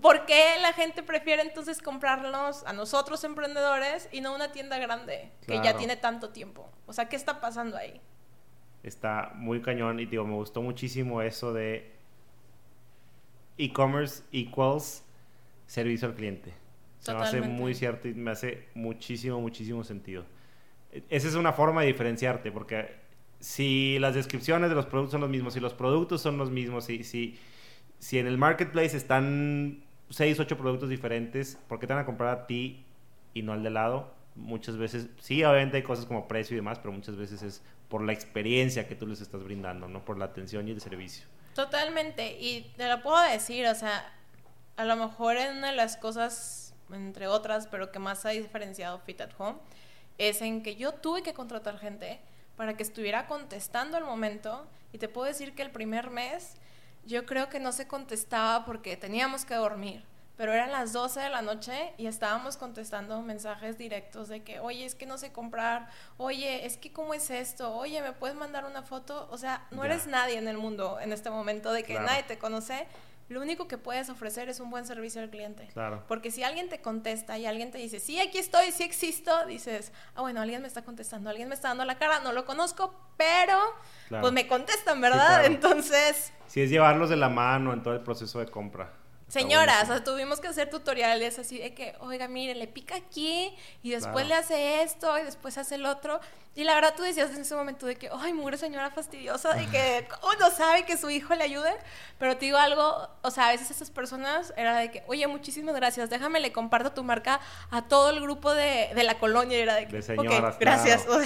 [0.00, 5.32] ¿por qué la gente prefiere entonces comprarnos a nosotros emprendedores y no una tienda grande
[5.46, 6.68] que ya tiene tanto tiempo?
[6.86, 8.00] O sea, ¿qué está pasando ahí?
[8.82, 11.92] Está muy cañón y digo, me gustó muchísimo eso de
[13.58, 15.04] e-commerce equals
[15.66, 16.54] servicio al cliente.
[17.00, 20.24] Se me hace muy cierto y me hace muchísimo, muchísimo sentido.
[21.10, 22.96] Esa es una forma de diferenciarte, porque
[23.40, 26.86] si las descripciones de los productos son los mismos, si los productos son los mismos,
[26.86, 27.38] si, si,
[27.98, 32.30] si en el marketplace están 6, 8 productos diferentes, ¿por qué te van a comprar
[32.30, 32.84] a ti
[33.34, 34.14] y no al de lado?
[34.34, 38.02] Muchas veces, sí, obviamente hay cosas como precio y demás, pero muchas veces es por
[38.02, 40.04] la experiencia que tú les estás brindando, ¿no?
[40.04, 41.26] Por la atención y el servicio.
[41.54, 44.12] Totalmente, y te lo puedo decir, o sea,
[44.76, 48.98] a lo mejor en una de las cosas, entre otras, pero que más ha diferenciado
[49.00, 49.58] Fit at Home,
[50.18, 52.20] es en que yo tuve que contratar gente
[52.56, 56.54] para que estuviera contestando al momento, y te puedo decir que el primer mes
[57.06, 60.02] yo creo que no se contestaba porque teníamos que dormir
[60.38, 64.84] pero eran las 12 de la noche y estábamos contestando mensajes directos de que, oye,
[64.84, 68.64] es que no sé comprar, oye, es que cómo es esto, oye, ¿me puedes mandar
[68.64, 69.26] una foto?
[69.32, 72.38] O sea, no eres nadie en el mundo en este momento de que nadie te
[72.38, 72.86] conoce.
[73.28, 75.66] Lo único que puedes ofrecer es un buen servicio al cliente.
[75.72, 76.04] Claro.
[76.06, 79.92] Porque si alguien te contesta y alguien te dice, sí, aquí estoy, sí existo, dices,
[80.14, 82.94] ah, bueno, alguien me está contestando, alguien me está dando la cara, no lo conozco,
[83.16, 83.58] pero
[84.08, 85.44] pues me contestan, ¿verdad?
[85.46, 86.32] Entonces...
[86.46, 88.92] Sí, es llevarlos de la mano en todo el proceso de compra.
[89.28, 93.54] Señoras, o sea, tuvimos que hacer tutoriales así de que, oiga, mire, le pica aquí
[93.82, 96.18] y después le hace esto y después hace el otro.
[96.54, 99.66] Y la verdad tú decías en ese momento de que, ay, mugre señora fastidiosa y
[99.66, 101.70] que uno sabe que su hijo le ayude.
[102.18, 105.74] Pero te digo algo, o sea, a veces esas personas era de que, oye, muchísimas
[105.74, 107.38] gracias, déjame le comparto tu marca
[107.70, 109.58] a todo el grupo de, de la colonia.
[109.58, 111.06] Y era de que, de gracias.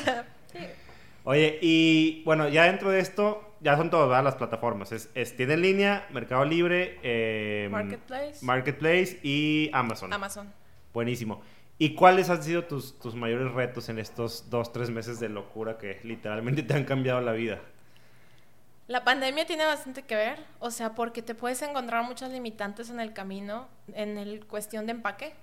[1.24, 4.92] Oye, y bueno, ya dentro de esto, ya son todas las plataformas.
[4.92, 8.44] Es, es, tiene en línea, Mercado Libre, Marketplace.
[8.44, 10.12] Marketplace y Amazon.
[10.12, 10.52] Amazon.
[10.92, 11.42] Buenísimo.
[11.78, 15.78] ¿Y cuáles han sido tus, tus mayores retos en estos dos, tres meses de locura
[15.78, 17.60] que literalmente te han cambiado la vida?
[18.88, 23.00] La pandemia tiene bastante que ver, o sea, porque te puedes encontrar muchas limitantes en
[23.00, 25.34] el camino, en el cuestión de empaque.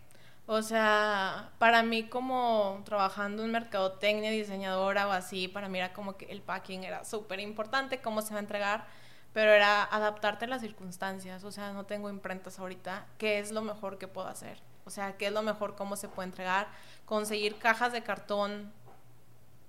[0.51, 6.17] O sea, para mí como trabajando en mercadotecnia, diseñadora o así, para mí era como
[6.17, 8.87] que el packing era súper importante, cómo se va a entregar,
[9.31, 11.43] pero era adaptarte a las circunstancias.
[11.43, 14.59] O sea, no tengo imprentas ahorita, ¿qué es lo mejor que puedo hacer?
[14.85, 16.67] O sea, ¿qué es lo mejor, cómo se puede entregar?
[17.05, 18.73] Conseguir cajas de cartón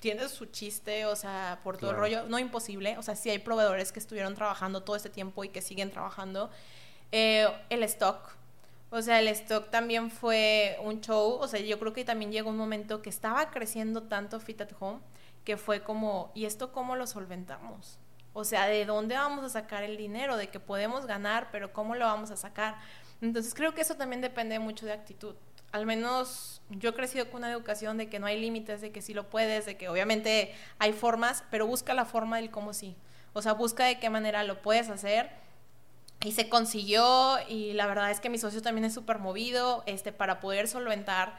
[0.01, 3.39] tiene su chiste, o sea, por todo el rollo, no imposible, o sea, sí hay
[3.39, 6.49] proveedores que estuvieron trabajando todo este tiempo y que siguen trabajando.
[7.13, 8.40] Eh, el stock,
[8.91, 11.39] o sea, el stock también fue un show.
[11.41, 14.73] O sea, yo creo que también llegó un momento que estaba creciendo tanto Fit at
[14.81, 15.01] Home
[15.45, 17.99] que fue como, ¿y esto cómo lo solventamos?
[18.33, 20.37] O sea, ¿de dónde vamos a sacar el dinero?
[20.37, 22.77] De que podemos ganar, pero ¿cómo lo vamos a sacar?
[23.21, 25.35] Entonces creo que eso también depende mucho de actitud.
[25.73, 29.03] Al menos yo he crecido con una educación de que no hay límites, de que
[29.03, 32.97] sí lo puedes, de que obviamente hay formas, pero busca la forma del cómo sí.
[33.33, 35.31] O sea, busca de qué manera lo puedes hacer.
[36.23, 40.13] Y se consiguió y la verdad es que mi socio también es súper movido este,
[40.13, 41.35] para poder solventar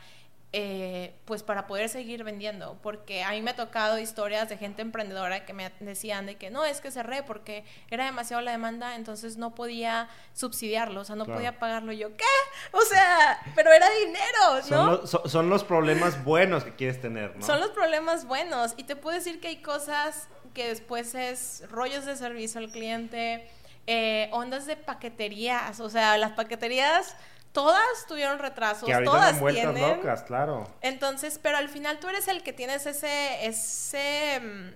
[0.54, 4.82] eh, pues para poder seguir vendiendo, porque a mí me ha tocado historias de gente
[4.82, 8.98] emprendedora que me decían de que no, es que cerré porque era demasiado la demanda,
[8.98, 11.94] entonces no podía subsidiarlo, o sea, no podía pagarlo.
[11.94, 12.26] yo, ¿qué?
[12.74, 15.08] O sea, pero era dinero, ¿no?
[15.08, 17.46] Son, son, los problemas buenos que quieres tener, ¿no?
[17.46, 22.06] Son los problemas buenos, y te puedo decir que hay cosas que después es rollos
[22.06, 23.50] de servicio al cliente,
[23.88, 27.16] eh, ondas de paqueterías, o sea, las paqueterías
[27.52, 29.82] todas tuvieron retrasos, todas tienen.
[29.82, 30.68] locas, claro.
[30.82, 34.70] Entonces, pero al final tú eres el que tienes ese, ese, mm,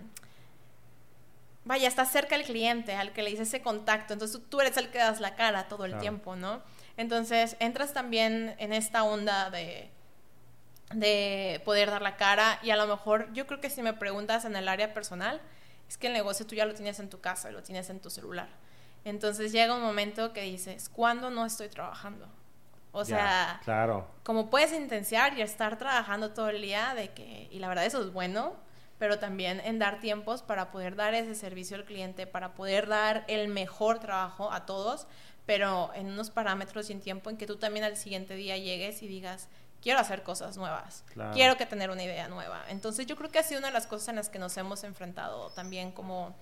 [1.65, 4.13] vaya, estás cerca del cliente, al que le dices ese contacto.
[4.13, 6.61] Entonces tú eres el que das la cara todo el tiempo, ¿no?
[6.97, 9.89] Entonces entras también en esta onda de
[10.93, 14.45] de poder dar la cara y a lo mejor yo creo que si me preguntas
[14.45, 15.41] en el área personal
[15.87, 18.09] es que el negocio tú ya lo tienes en tu casa, lo tienes en tu
[18.09, 18.49] celular.
[19.05, 22.27] Entonces llega un momento que dices, ¿cuándo no estoy trabajando?
[22.91, 24.07] O sea, claro.
[24.23, 28.01] como puedes intensiar y estar trabajando todo el día de que, y la verdad eso
[28.01, 28.53] es bueno,
[28.97, 33.25] pero también en dar tiempos para poder dar ese servicio al cliente, para poder dar
[33.27, 35.07] el mejor trabajo a todos,
[35.45, 39.03] pero en unos parámetros y en tiempo en que tú también al siguiente día llegues
[39.03, 39.49] y digas,
[39.81, 42.63] quiero hacer cosas nuevas, quiero que tener una idea nueva.
[42.69, 44.83] Entonces yo creo que ha sido una de las cosas en las que nos hemos
[44.85, 46.33] enfrentado también como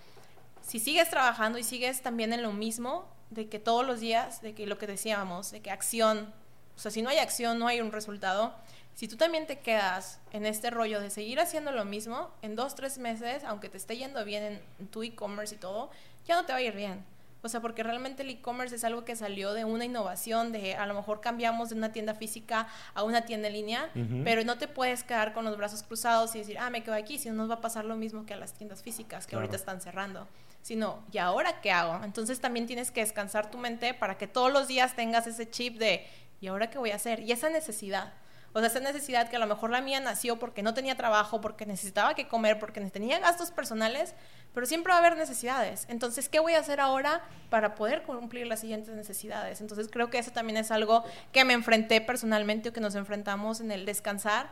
[0.63, 4.55] si sigues trabajando y sigues también en lo mismo, de que todos los días, de
[4.55, 6.33] que lo que decíamos, de que acción,
[6.75, 8.53] o sea, si no hay acción, no hay un resultado.
[8.95, 12.75] Si tú también te quedas en este rollo de seguir haciendo lo mismo, en dos,
[12.75, 15.89] tres meses, aunque te esté yendo bien en, tu e-commerce y todo,
[16.25, 17.03] ya no te va a ir bien.
[17.41, 20.85] O sea, porque realmente el e-commerce es algo que salió de una innovación, de a
[20.85, 23.91] lo mejor cambiamos de una tienda física a una tienda en línea,
[24.23, 27.19] pero no te puedes quedar con los brazos cruzados y decir, ah, me quedo aquí,
[27.19, 29.57] si no nos va a pasar lo mismo que a las tiendas físicas que ahorita
[29.57, 30.25] están cerrando.
[30.63, 32.03] Sino, ¿y ahora qué hago?
[32.05, 35.77] Entonces también tienes que descansar tu mente para que todos los días tengas ese chip
[35.77, 36.07] de,
[36.39, 37.19] ¿y ahora qué voy a hacer?
[37.19, 38.13] Y esa necesidad,
[38.53, 41.41] o sea, esa necesidad que a lo mejor la mía nació porque no tenía trabajo,
[41.41, 44.15] porque necesitaba que comer, porque tenía gastos personales,
[44.53, 45.85] pero siempre va a haber necesidades.
[45.89, 49.59] Entonces, ¿qué voy a hacer ahora para poder cumplir las siguientes necesidades?
[49.59, 53.59] Entonces, creo que eso también es algo que me enfrenté personalmente o que nos enfrentamos
[53.59, 54.49] en el descansar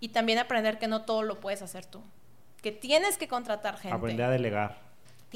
[0.00, 2.02] y también aprender que no todo lo puedes hacer tú,
[2.62, 3.96] que tienes que contratar gente.
[3.96, 4.85] Aprender a delegar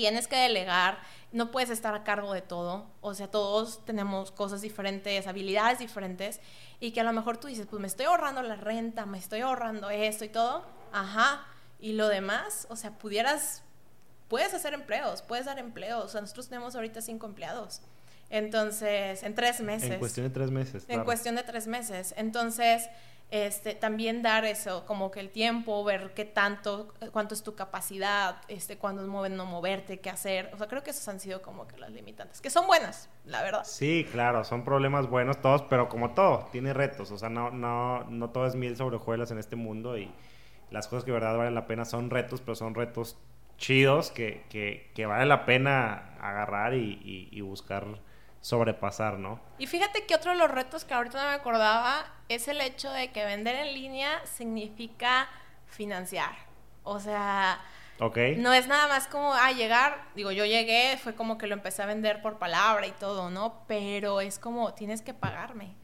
[0.01, 0.99] tienes que delegar,
[1.31, 6.41] no puedes estar a cargo de todo, o sea, todos tenemos cosas diferentes, habilidades diferentes,
[6.81, 9.43] y que a lo mejor tú dices, pues me estoy ahorrando la renta, me estoy
[9.43, 11.47] ahorrando esto y todo, ajá,
[11.79, 13.63] y lo demás, o sea, pudieras,
[14.29, 17.83] puedes hacer empleos, puedes dar empleos, o sea, nosotros tenemos ahorita cinco empleados.
[18.31, 19.91] Entonces, en tres meses.
[19.91, 20.85] En cuestión de tres meses.
[20.89, 22.15] En cuestión de tres meses.
[22.17, 22.89] Entonces,
[23.31, 28.43] este, también dar eso, como que el tiempo, ver qué tanto, cuánto es tu capacidad,
[28.49, 30.51] este, cuándo es mover, no moverte, qué hacer.
[30.53, 33.43] O sea, creo que esos han sido como que las limitantes, que son buenas, la
[33.43, 33.63] verdad.
[33.65, 37.11] Sí, claro, son problemas buenos todos, pero como todo, tiene retos.
[37.13, 40.11] O sea, no, no, no todo es miel sobre hojuelas en este mundo y
[40.71, 43.17] las cosas que verdad valen la pena son retos, pero son retos
[43.59, 47.87] chidos que, que, que vale la pena agarrar y, y buscar
[48.41, 49.41] sobrepasar, ¿no?
[49.59, 52.91] Y fíjate que otro de los retos que ahorita no me acordaba es el hecho
[52.91, 55.29] de que vender en línea significa
[55.67, 56.33] financiar.
[56.83, 57.61] O sea,
[58.39, 61.83] no es nada más como, ah, llegar, digo, yo llegué, fue como que lo empecé
[61.83, 63.63] a vender por palabra y todo, ¿no?
[63.67, 65.75] Pero es como, tienes que pagarme.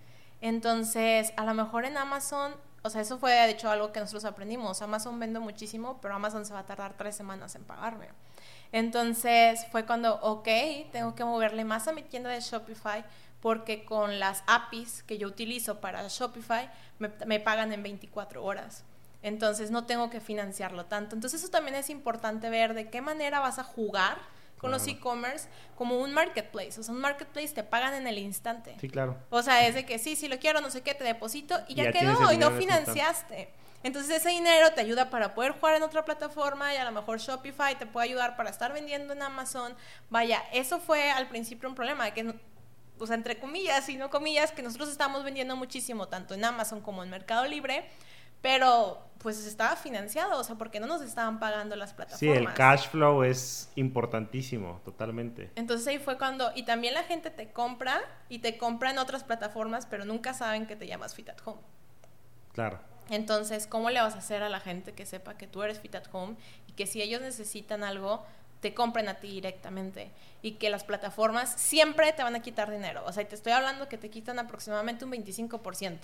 [0.40, 4.24] Entonces, a lo mejor en Amazon, o sea, eso fue de hecho algo que nosotros
[4.24, 4.80] aprendimos.
[4.80, 8.08] Amazon vende muchísimo, pero Amazon se va a tardar tres semanas en pagarme.
[8.72, 10.48] Entonces fue cuando, ok,
[10.92, 13.04] tengo que moverle más a mi tienda de Shopify
[13.40, 18.84] porque con las APIs que yo utilizo para Shopify me, pagan en 24 horas.
[19.22, 21.14] Entonces no tengo que financiarlo tanto.
[21.14, 24.18] Entonces eso también es importante ver de qué manera vas a jugar
[24.58, 26.80] con los e-commerce como un marketplace.
[26.80, 28.74] O sea, un marketplace te pagan en el instante.
[28.80, 29.16] Sí, claro.
[29.30, 31.74] O sea, es de que sí, si lo quiero, no sé qué, te deposito y
[31.74, 33.52] ya, quedó y no financiaste.
[33.82, 37.18] Entonces ese dinero te ayuda para poder jugar en otra plataforma y a lo mejor
[37.18, 39.74] Shopify te puede ayudar para estar vendiendo en Amazon.
[40.10, 42.34] Vaya, eso fue al principio un problema, que,
[42.98, 46.80] o sea, entre comillas y no comillas, que nosotros estamos vendiendo muchísimo, tanto en Amazon
[46.80, 47.88] como en Mercado Libre,
[48.42, 52.36] pero pues estaba financiado, o sea, porque no nos estaban pagando las plataformas.
[52.36, 55.50] Sí, el cash flow es importantísimo, totalmente.
[55.56, 59.24] Entonces ahí fue cuando, y también la gente te compra y te compra en otras
[59.24, 61.60] plataformas, pero nunca saben que te llamas Fit at Home.
[62.52, 62.78] Claro.
[63.10, 65.94] Entonces, ¿cómo le vas a hacer a la gente que sepa que tú eres Fit
[65.94, 68.24] at Home y que si ellos necesitan algo,
[68.60, 70.10] te compren a ti directamente
[70.42, 73.02] y que las plataformas siempre te van a quitar dinero.
[73.06, 75.98] O sea, te estoy hablando que te quitan aproximadamente un 25%.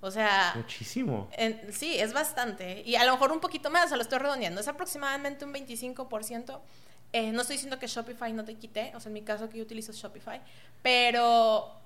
[0.00, 0.52] O sea...
[0.56, 1.28] Muchísimo.
[1.70, 2.82] sí, es bastante.
[2.84, 4.60] Y a lo mejor un poquito más, o sea, lo estoy redondeando.
[4.60, 6.60] Es aproximadamente un 25%.
[7.12, 9.58] Eh, no estoy diciendo que Shopify no te quite, o sea, en mi caso que
[9.58, 10.40] yo utilizo Shopify,
[10.82, 11.81] pero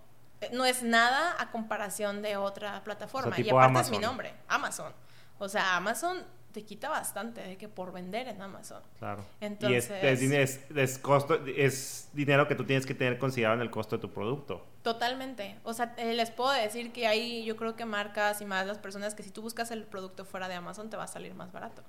[0.53, 3.39] no es nada a comparación de otra plataforma.
[3.39, 4.93] y aparte es mi nombre, Amazon.
[5.39, 6.25] O sea, Amazon
[6.57, 8.83] te quita bastante de que por vender en Amazon.
[8.99, 9.23] Claro.
[9.43, 9.91] Entonces,
[10.23, 13.97] y es, es, costo, es dinero que tú tienes que tener considerado en el costo
[13.97, 14.65] de tu producto.
[14.83, 15.59] Totalmente.
[15.65, 18.79] O sea, eh, les puedo decir que hay, yo creo que marcas y más las
[18.79, 21.53] personas que si tú buscas el producto fuera de Amazon te va a salir más
[21.53, 21.83] barato.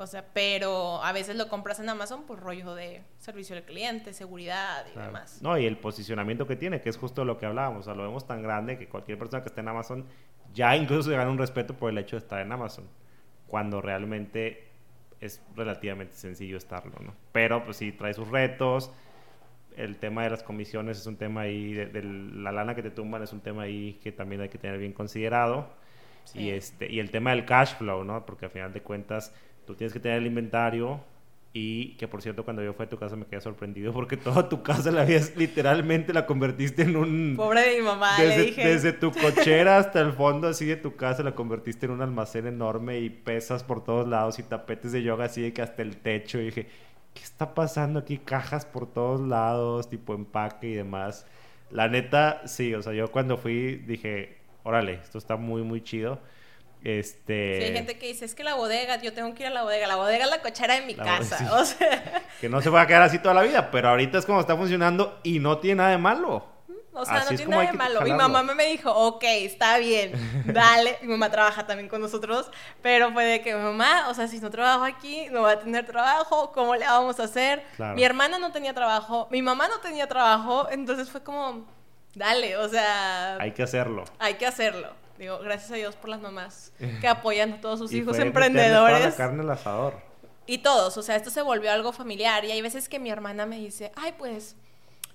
[0.00, 4.12] O sea, pero a veces lo compras en Amazon por rollo de servicio al cliente,
[4.12, 5.42] seguridad y demás.
[5.42, 7.80] No, y el posicionamiento que tiene, que es justo lo que hablábamos.
[7.80, 10.06] O sea, lo vemos tan grande que cualquier persona que esté en Amazon
[10.54, 12.88] ya incluso se gana un respeto por el hecho de estar en Amazon
[13.48, 14.68] cuando realmente
[15.20, 17.12] es relativamente sencillo estarlo, ¿no?
[17.32, 18.92] Pero pues sí, trae sus retos,
[19.76, 23.22] el tema de las comisiones es un tema ahí, de, la lana que te tumban
[23.22, 25.76] es un tema ahí que también hay que tener bien considerado.
[26.34, 28.26] Y, este, y el tema del cash flow, ¿no?
[28.26, 29.32] Porque al final de cuentas
[29.68, 31.00] tú tienes que tener el inventario,
[31.52, 34.48] y que por cierto, cuando yo fui a tu casa me quedé sorprendido porque toda
[34.48, 37.34] tu casa la habías literalmente la convertiste en un.
[37.36, 38.66] Pobre de mi mamá, desde, le dije.
[38.66, 42.46] Desde tu cochera hasta el fondo así de tu casa la convertiste en un almacén
[42.46, 45.96] enorme y pesas por todos lados y tapetes de yoga así de que hasta el
[45.96, 46.38] techo.
[46.38, 46.68] Y dije,
[47.14, 48.18] ¿qué está pasando aquí?
[48.18, 51.26] Cajas por todos lados, tipo empaque y demás.
[51.70, 56.20] La neta, sí, o sea, yo cuando fui dije, órale, esto está muy, muy chido.
[56.84, 57.58] Este...
[57.58, 59.62] Sí, hay gente que dice, es que la bodega, yo tengo que ir a la
[59.62, 59.86] bodega.
[59.86, 61.50] La bodega es la cochera de mi casa.
[61.58, 62.22] O sea...
[62.40, 64.56] Que no se va a quedar así toda la vida, pero ahorita es como está
[64.56, 66.58] funcionando y no tiene nada de malo.
[66.98, 68.00] O sea, no tiene nada de malo.
[68.02, 70.12] Mi mamá me dijo, ok, está bien,
[70.46, 70.98] dale.
[71.02, 72.50] Mi mamá trabaja también con nosotros,
[72.82, 75.60] pero fue de que mi mamá, o sea, si no trabajo aquí, no va a
[75.60, 77.62] tener trabajo, ¿cómo le vamos a hacer?
[77.94, 81.66] Mi hermana no tenía trabajo, mi mamá no tenía trabajo, entonces fue como,
[82.14, 83.36] dale, o sea...
[83.36, 84.04] Hay que hacerlo.
[84.18, 84.92] Hay que hacerlo.
[85.18, 89.04] Digo, gracias a Dios por las mamás que apoyan a todos sus hijos emprendedores.
[89.04, 89.94] La carne al asador.
[90.46, 92.44] Y todos, o sea, esto se volvió algo familiar.
[92.44, 94.56] Y hay veces que mi hermana me dice, ay, pues,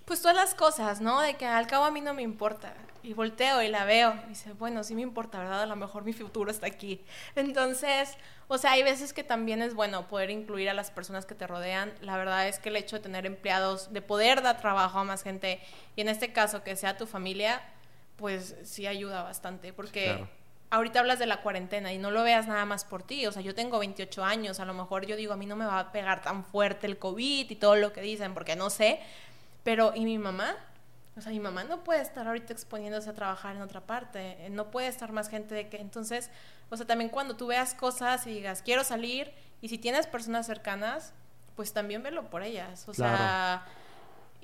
[0.06, 1.22] pues todas las cosas, ¿no?
[1.22, 2.76] De que al cabo a mí no me importa.
[3.02, 4.14] Y volteo y la veo.
[4.26, 5.64] Y dice, bueno, sí me importa, ¿verdad?
[5.64, 7.04] A lo mejor mi futuro está aquí.
[7.36, 8.16] Entonces,
[8.48, 11.48] o sea, hay veces que también es bueno poder incluir a las personas que te
[11.48, 11.92] rodean.
[12.02, 15.24] La verdad es que el hecho de tener empleados, de poder dar trabajo a más
[15.24, 15.60] gente,
[15.96, 17.62] y en este caso que sea tu familia,
[18.16, 20.26] pues sí ayuda bastante, porque
[20.70, 23.42] ahorita hablas de la cuarentena y no lo veas nada más por ti, o sea,
[23.42, 25.92] yo tengo 28 años, a lo mejor yo digo, a mí no me va a
[25.92, 29.00] pegar tan fuerte el COVID y todo lo que dicen, porque no sé,
[29.64, 30.56] pero ¿y mi mamá?
[31.16, 34.50] O sea, mi mamá no puede estar ahorita exponiéndose a trabajar en otra parte, eh,
[34.50, 36.32] no puede estar más gente de que, entonces,
[36.70, 40.48] o sea, también cuando tú veas cosas y digas, quiero salir, y si tienes personas
[40.48, 41.14] cercanas,
[41.56, 43.64] pues también velo por ellas, o sea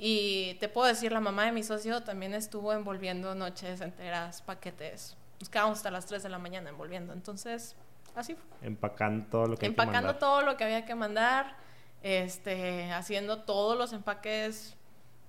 [0.02, 5.18] y te puedo decir, la mamá de mi socio también estuvo envolviendo noches enteras, paquetes.
[5.42, 7.12] Nos quedábamos hasta las 3 de la mañana envolviendo.
[7.12, 7.76] Entonces,
[8.16, 8.68] así fue.
[8.68, 11.58] Empacando todo lo que Empacando todo lo que había que mandar.
[12.02, 14.78] Este, haciendo todos los empaques,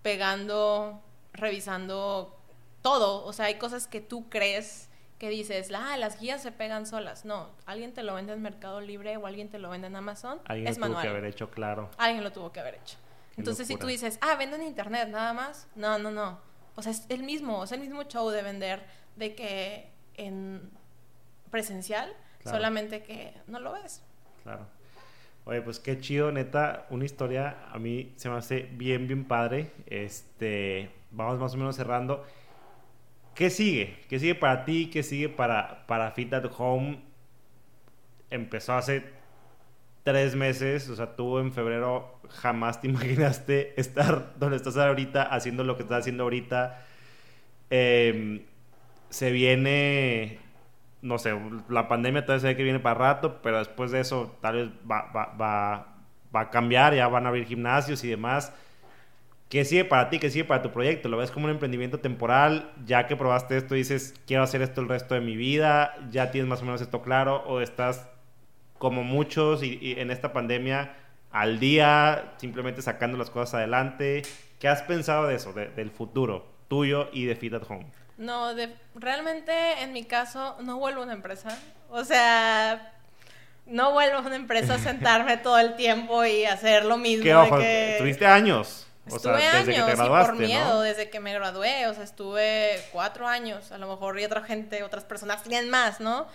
[0.02, 1.02] pegando,
[1.32, 2.38] revisando
[2.80, 3.24] todo.
[3.24, 7.24] O sea, hay cosas que tú crees que dices, ah, las guías se pegan solas.
[7.24, 10.38] No, alguien te lo vende en Mercado Libre o alguien te lo vende en Amazon.
[10.44, 11.90] Alguien es lo tuvo que haber hecho, claro.
[11.98, 12.96] Alguien lo tuvo que haber hecho.
[13.36, 16.40] Entonces, si tú dices, ah, vendo en internet nada más, no, no, no.
[16.74, 18.84] O sea, es el mismo, es el mismo show de vender
[19.16, 20.70] de que en
[21.50, 22.12] presencial,
[22.44, 24.02] solamente que no lo ves.
[24.42, 24.66] Claro.
[25.44, 29.72] Oye, pues qué chido, neta, una historia a mí se me hace bien, bien padre.
[29.86, 32.24] Este, vamos más o menos cerrando.
[33.34, 34.00] ¿Qué sigue?
[34.08, 34.90] ¿Qué sigue para ti?
[34.90, 37.02] ¿Qué sigue para, para Fit at Home?
[38.28, 39.02] Empezó hace
[40.02, 45.64] tres meses, o sea, tú en febrero jamás te imaginaste estar donde estás ahorita, haciendo
[45.64, 46.84] lo que estás haciendo ahorita.
[47.70, 48.42] Em,
[49.10, 50.38] se viene,
[51.02, 51.34] no sé,
[51.68, 54.68] la pandemia tal vez se que viene para rato, pero después de eso tal vez
[54.90, 55.86] va, va, va,
[56.34, 58.52] va a cambiar, ya van a abrir gimnasios y demás.
[59.48, 60.20] ¿Qué sigue para ti?
[60.20, 61.08] ¿Qué sigue para tu proyecto?
[61.08, 62.70] ¿Lo ves como un emprendimiento temporal?
[62.86, 66.48] Ya que probaste esto, dices, quiero hacer esto el resto de mi vida, ya tienes
[66.48, 68.08] más o menos esto claro, o estás
[68.80, 70.96] como muchos y, en esta pandemia
[71.30, 74.22] al día, simplemente sacando las cosas adelante.
[74.58, 77.86] ¿Qué has pensado de eso, del futuro tuyo y de Fit at Home?
[78.16, 78.48] No,
[78.94, 79.52] realmente
[79.82, 81.56] en mi caso no vuelvo a una empresa.
[81.90, 82.94] O sea,
[83.66, 87.22] no vuelvo a una empresa a sentarme todo el tiempo y hacer lo mismo.
[87.22, 87.60] ¿Qué ojo?
[87.60, 88.86] Estuviste años.
[89.06, 93.26] Estuve años que te y por miedo desde que me gradué, o sea, estuve cuatro
[93.26, 96.28] años, a lo mejor y otra gente, otras personas tienen más, ¿no?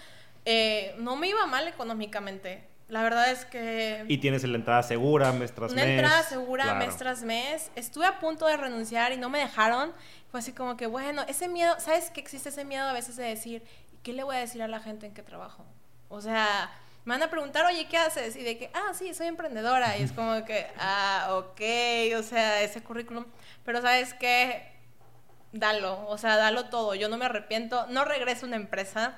[0.45, 2.63] Eh, no me iba mal económicamente.
[2.87, 4.05] La verdad es que...
[4.07, 5.91] Y tienes la entrada segura mes tras Una mes.
[5.99, 6.79] entrada segura Claro.
[6.85, 7.71] mes tras mes.
[7.75, 9.91] Estuve a punto de renunciar y no me dejaron.
[10.29, 13.23] Fue así como que, bueno, ese miedo, ¿sabes que existe ese miedo a veces de
[13.23, 13.63] decir,
[14.03, 15.65] ¿qué le voy a decir a la gente en qué trabajo?
[16.09, 16.69] O sea,
[17.05, 18.35] me van a preguntar, oye, ¿qué haces?
[18.35, 19.97] Y de que, ah, sí, soy emprendedora.
[19.97, 21.61] Y es como que, ah, ok,
[22.19, 23.25] o sea, ese currículum.
[23.63, 24.71] Pero ¿sabes qué?
[25.53, 26.93] Dalo, o sea, dalo todo.
[26.93, 29.15] Yo no me arrepiento, no regreso a una empresa.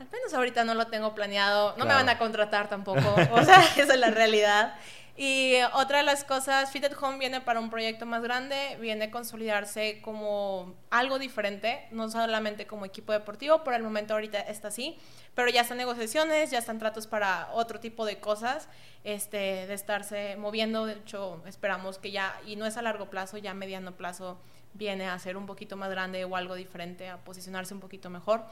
[0.00, 1.70] Al menos ahorita no lo tengo planeado.
[1.72, 1.98] No me Claro.
[2.00, 2.98] van a contratar tampoco.
[3.32, 4.74] O sea, esa es la realidad.
[5.20, 9.06] Y otra de las cosas, Fit at Home viene para un proyecto más grande, viene
[9.06, 14.68] a consolidarse como algo diferente, no solamente como equipo deportivo, por el momento ahorita está
[14.68, 14.96] así,
[15.34, 18.68] pero ya están negociaciones, ya están tratos para otro tipo de cosas,
[19.02, 23.38] este, de estarse moviendo, de hecho esperamos que ya, y no es a largo plazo,
[23.38, 24.38] ya a mediano plazo
[24.74, 28.44] viene a ser un poquito más grande o algo diferente, a posicionarse un poquito mejor.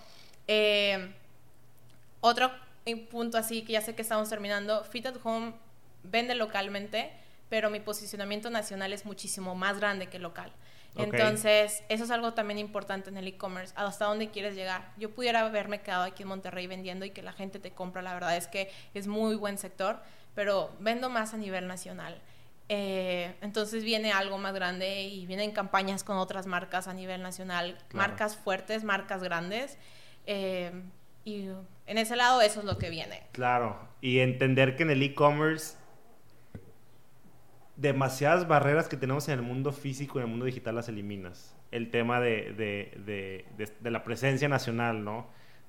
[0.49, 1.15] Eh,
[2.21, 2.51] otro
[3.11, 5.55] punto así que ya sé que estamos terminando, Fit at Home
[6.05, 7.11] vende localmente,
[7.49, 10.53] pero mi posicionamiento nacional es muchísimo más grande que local.
[10.95, 11.03] Ok.
[11.13, 14.93] Entonces, eso es algo también importante en el e-commerce, hasta dónde quieres llegar.
[14.97, 18.15] Yo pudiera haberme quedado aquí en Monterrey vendiendo y que la gente te compra, la
[18.15, 20.01] verdad es que es muy buen sector,
[20.35, 22.21] pero vendo más a nivel nacional.
[22.69, 27.77] Eh, entonces viene algo más grande y vienen campañas con otras marcas a nivel nacional,
[27.89, 28.09] Claro.
[28.09, 29.77] marcas fuertes, marcas grandes.
[30.27, 30.73] eh,
[31.25, 31.49] y
[31.87, 33.23] en ese lado eso es lo que viene.
[33.33, 35.77] Claro, y entender que en el e-commerce
[37.77, 41.55] demasiadas barreras que tenemos en el mundo físico y en el mundo digital las eliminas.
[41.71, 45.19] El tema de, de- de- de- la presencia nacional, ¿no?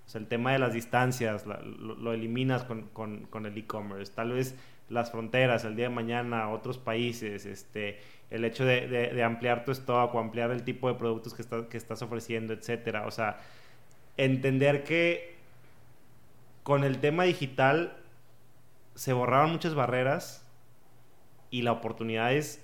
[0.06, 1.60] O sea, el tema de las distancias lo,
[1.96, 4.14] lo eliminas con, con- con el e-commerce.
[4.14, 4.56] Tal vez
[4.90, 8.00] las fronteras, el día de mañana, otros países, este,
[8.30, 11.66] el hecho de, de- ampliar tu stock o ampliar el tipo de productos que, estás
[11.66, 13.06] que estás ofreciendo, etcétera.
[13.06, 13.38] O sea,
[14.16, 15.36] entender que
[16.68, 17.96] con el tema digital
[18.94, 20.46] se borraron muchas barreras
[21.50, 22.62] y la oportunidad es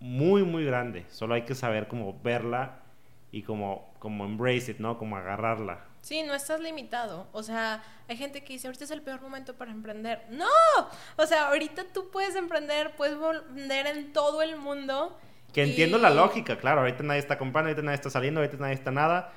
[0.00, 1.06] muy, muy grande.
[1.08, 2.80] Solo hay que saber cómo verla
[3.30, 4.98] y como, como embrace it, ¿no?
[4.98, 5.84] Como agarrarla.
[6.00, 7.28] Sí, no estás limitado.
[7.30, 10.26] O sea, hay gente que dice, ahorita es el peor momento para emprender.
[10.30, 10.44] No,
[11.16, 13.16] o sea, ahorita tú puedes emprender, puedes
[13.54, 15.16] vender en todo el mundo.
[15.52, 16.80] Que y- entiendo la lógica, claro.
[16.80, 19.30] Ahorita nadie está comprando, ahorita nadie está saliendo, ahorita nadie está nada.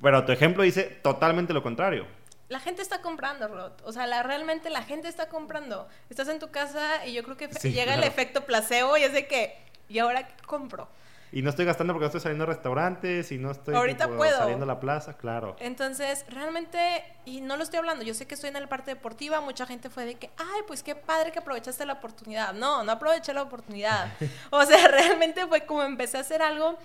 [0.00, 2.19] Pero tu ejemplo dice totalmente lo contrario.
[2.50, 3.72] La gente está comprando, Rod.
[3.84, 5.86] O sea, la, realmente la gente está comprando.
[6.10, 9.12] Estás en tu casa y yo creo que Sí, llega el efecto placebo y es
[9.12, 9.56] de que,
[9.88, 10.88] ¿y ahora qué compro?
[11.30, 14.16] Y no estoy gastando porque no estoy saliendo a restaurantes y no estoy Ahorita tipo,
[14.16, 14.36] puedo.
[14.36, 15.54] saliendo a la plaza, claro.
[15.60, 19.40] Entonces, realmente, y no lo estoy hablando, yo sé que estoy en la parte deportiva,
[19.40, 22.52] mucha gente fue de que, ay, pues qué padre que aprovechaste la oportunidad.
[22.52, 24.12] No, no aproveché la oportunidad.
[24.50, 26.76] o sea, realmente fue como empecé a hacer algo.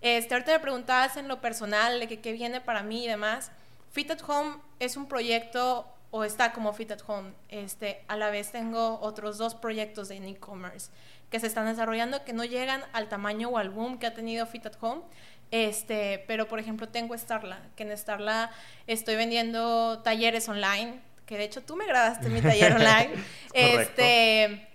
[0.00, 3.52] Este, ahorita me preguntabas en lo personal de que qué viene para mí y demás.
[3.94, 7.32] Fit at Home es un proyecto, o está como Fit at Home.
[7.48, 10.90] Este, a la vez tengo otros dos proyectos de e-commerce
[11.30, 14.46] que se están desarrollando que no llegan al tamaño o al boom que ha tenido
[14.46, 15.02] Fit at Home.
[15.52, 18.50] Este, pero por ejemplo tengo Starla, que en Starla
[18.88, 23.10] estoy vendiendo talleres online, que de hecho tú me grabaste mi taller online.
[23.52, 24.68] este,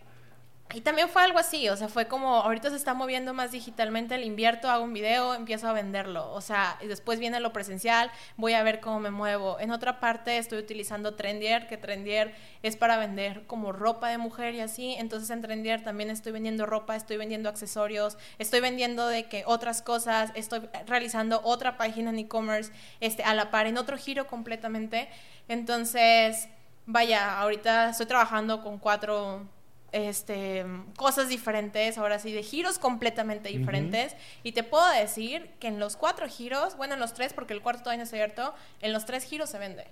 [0.73, 4.17] y también fue algo así, o sea, fue como, ahorita se está moviendo más digitalmente,
[4.19, 8.53] le invierto, hago un video, empiezo a venderlo, o sea, después viene lo presencial, voy
[8.53, 9.59] a ver cómo me muevo.
[9.59, 14.53] En otra parte estoy utilizando Trendier, que Trendier es para vender como ropa de mujer
[14.53, 19.27] y así, entonces en Trendier también estoy vendiendo ropa, estoy vendiendo accesorios, estoy vendiendo de
[19.27, 23.97] que otras cosas, estoy realizando otra página en e-commerce, este, a la par, en otro
[23.97, 25.09] giro completamente.
[25.47, 26.47] Entonces,
[26.85, 29.47] vaya, ahorita estoy trabajando con cuatro
[29.91, 30.65] este,
[30.97, 34.15] cosas diferentes, ahora sí, de giros completamente diferentes.
[34.43, 37.61] Y te puedo decir que en los cuatro giros, bueno, en los tres, porque el
[37.61, 39.87] cuarto todavía no está abierto, en los tres giros se vende.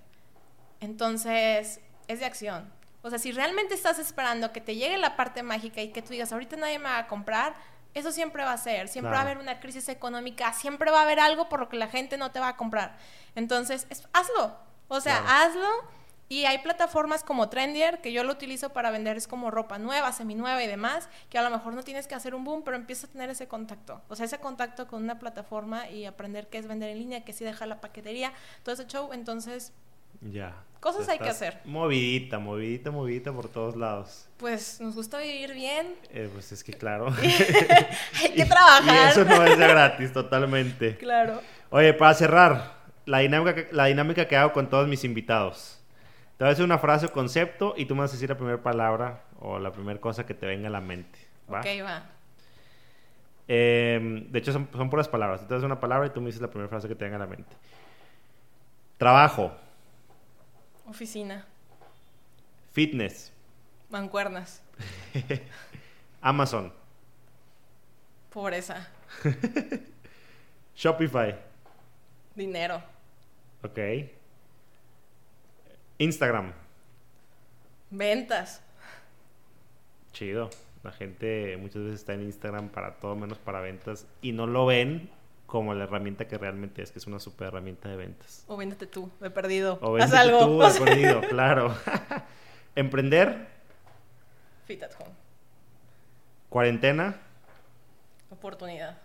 [0.79, 2.71] Entonces, es de acción.
[3.01, 6.09] O sea, si realmente estás esperando que te llegue la parte mágica y que tú
[6.09, 7.55] digas, ahorita nadie me va a comprar,
[7.93, 8.87] eso siempre va a ser.
[8.89, 11.77] Siempre va a haber una crisis económica, siempre va a haber algo por lo que
[11.77, 12.97] la gente no te va a comprar.
[13.35, 14.55] Entonces, es- hazlo.
[14.87, 15.49] O sea, Claro.
[15.51, 15.67] hazlo.
[16.29, 20.11] Y hay plataformas como Trendier, que yo lo utilizo para vender, es como ropa nueva,
[20.11, 23.07] seminueva y demás, que a lo mejor no tienes que hacer un boom, pero empieza
[23.07, 24.01] a tener ese contacto.
[24.09, 27.31] O sea, ese contacto con una plataforma y aprender qué es vender en línea, que
[27.31, 29.11] sí deja la paquetería, todo ese show.
[29.13, 29.71] Entonces,
[30.21, 30.53] Ya.
[30.79, 31.59] Cosas hay que hacer.
[31.65, 34.27] Movidita, movidita, movidita por todos lados.
[34.37, 37.07] pues nos gusta vivir bien, Eh, pues es que claro.
[37.21, 39.11] hay que Y trabajar.
[39.11, 40.97] eso no es gratis, totalmente.
[40.97, 41.41] Claro.
[41.71, 42.73] Oye, para cerrar,
[43.05, 45.76] la dinámica, que- la dinámica que hago con todos mis invitados.
[46.37, 48.37] Te voy a decir una frase o concepto y tú me vas a decir la
[48.37, 51.17] primera palabra o la primera cosa que te venga a la mente.
[51.51, 51.61] ¿va?
[51.61, 52.05] Ok, va.
[53.47, 55.47] Eh, de hecho, son, son puras palabras.
[55.47, 57.15] Te a decir una palabra y tú me dices la primera frase que te venga
[57.17, 57.55] a la mente.
[58.97, 59.51] Trabajo,
[60.87, 61.45] Oficina,
[62.71, 63.33] Fitness.
[63.89, 64.61] Mancuernas.
[66.21, 66.71] Amazon.
[68.31, 68.87] Pobreza.
[70.75, 71.35] Shopify.
[72.35, 72.81] Dinero.
[73.63, 73.79] Ok.
[75.99, 76.53] Instagram.
[77.89, 78.61] Ventas.
[80.13, 80.49] Chido.
[80.83, 84.65] La gente muchas veces está en Instagram para todo menos para ventas y no lo
[84.65, 85.09] ven
[85.45, 88.43] como la herramienta que realmente es, que es una super herramienta de ventas.
[88.47, 89.79] O véndete tú, de perdido.
[89.81, 90.39] O Haz véndete algo.
[90.45, 91.75] tú de perdido, claro.
[92.75, 93.47] Emprender,
[94.65, 95.13] Fit at home.
[96.49, 97.19] cuarentena,
[98.29, 98.97] Oportunidad.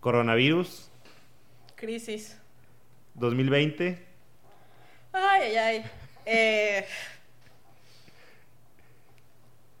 [0.00, 0.88] coronavirus,
[1.76, 2.38] Crisis.
[3.14, 4.04] 2020,
[5.44, 5.90] Ay, ay, ay.
[6.26, 6.86] Eh,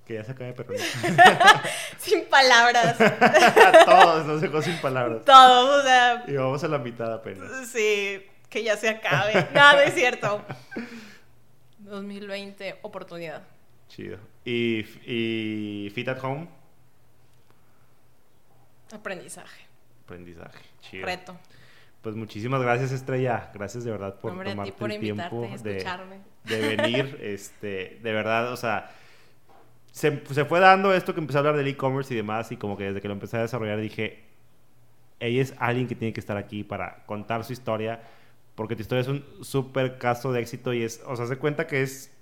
[0.06, 0.80] que ya se acaba de perder.
[1.98, 2.96] sin palabras.
[3.86, 5.24] Todos nos dejó sin palabras.
[5.24, 7.68] Todos, o sea, Y vamos a la mitad apenas.
[7.68, 9.48] sí, que ya se acabe.
[9.54, 10.44] No, no es cierto.
[11.78, 13.42] 2020, oportunidad.
[13.88, 14.18] Chido.
[14.44, 16.48] Y, y Fit at Home,
[18.92, 19.62] Aprendizaje.
[20.04, 20.58] aprendizaje.
[20.82, 21.06] Chido.
[21.06, 21.36] Reto.
[22.04, 23.50] Pues muchísimas gracias, Estrella.
[23.54, 25.82] Gracias de verdad por Hombre, tomarte por el tiempo de,
[26.44, 27.18] de venir.
[27.22, 28.90] este, de verdad, o sea,
[29.90, 32.76] se, se fue dando esto que empecé a hablar del e-commerce y demás, y como
[32.76, 34.22] que desde que lo empecé a desarrollar dije,
[35.18, 38.02] ella es alguien que tiene que estar aquí para contar su historia,
[38.54, 41.66] porque tu historia es un súper caso de éxito y es, o sea, se cuenta
[41.66, 42.12] que es,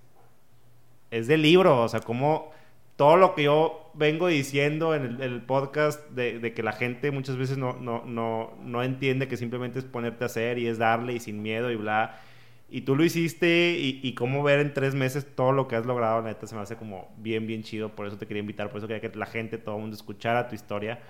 [1.11, 2.53] es de libro, o sea, como
[3.03, 6.71] todo lo que yo vengo diciendo en el, en el podcast de, de que la
[6.71, 10.69] gente muchas veces no, no, no, no entiende que simplemente es ponerte a hacer y
[10.69, 12.21] es darle y sin miedo y bla.
[12.71, 15.85] Y tú lo hiciste y, y cómo ver en tres meses todo lo que has
[15.85, 17.89] logrado, la neta se me hace como bien, bien chido.
[17.89, 20.47] Por eso te quería invitar, por eso quería que la gente, todo el mundo escuchara
[20.47, 21.01] tu historia.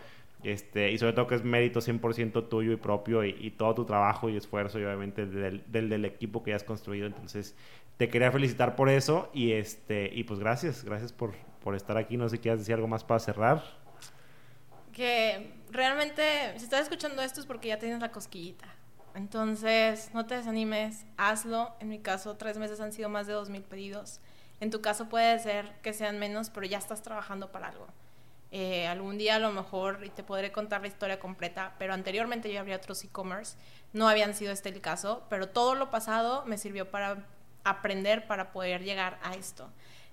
[0.45, 3.84] Este, y sobre todo que es mérito 100% tuyo y propio y, y todo tu
[3.84, 7.07] trabajo y esfuerzo y obviamente del, del, del equipo que has construido.
[7.07, 7.55] Entonces,
[7.99, 12.16] te quería felicitar por eso y este y pues gracias, gracias por, por estar aquí.
[12.16, 13.62] No sé si quieres decir algo más para cerrar.
[14.92, 16.22] Que realmente,
[16.58, 18.66] si estás escuchando esto es porque ya tienes la cosquillita.
[19.14, 21.74] Entonces, no te desanimes, hazlo.
[21.80, 24.20] En mi caso, tres meses han sido más de dos mil pedidos.
[24.60, 27.86] En tu caso puede ser que sean menos, pero ya estás trabajando para algo.
[28.54, 32.52] Eh, algún día a lo mejor, y te podré contar la historia completa, pero anteriormente
[32.52, 33.56] yo abría otros e-commerce,
[33.94, 37.24] no habían sido este el caso, pero todo lo pasado me sirvió para
[37.64, 39.70] aprender, para poder llegar a esto.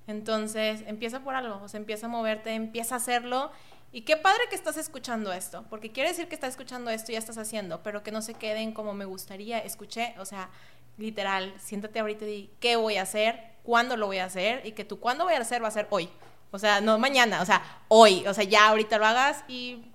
[0.09, 3.51] Entonces, empieza por algo, o sea, empieza a moverte, empieza a hacerlo.
[3.91, 7.13] Y qué padre que estás escuchando esto, porque quiere decir que estás escuchando esto y
[7.13, 9.59] ya estás haciendo, pero que no se queden como me gustaría.
[9.59, 10.49] Escuché, o sea,
[10.97, 14.71] literal, siéntate ahorita y di qué voy a hacer, cuándo lo voy a hacer, y
[14.71, 16.09] que tú cuándo voy a hacer va a ser hoy.
[16.49, 18.25] O sea, no mañana, o sea, hoy.
[18.25, 19.91] O sea, ya ahorita lo hagas y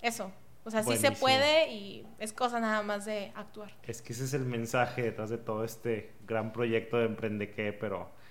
[0.00, 0.32] eso.
[0.64, 3.74] O sea, sí se puede y es cosa nada más de actuar.
[3.82, 7.74] Es que ese es el mensaje detrás de todo este gran proyecto de Emprende que,
[7.74, 8.21] pero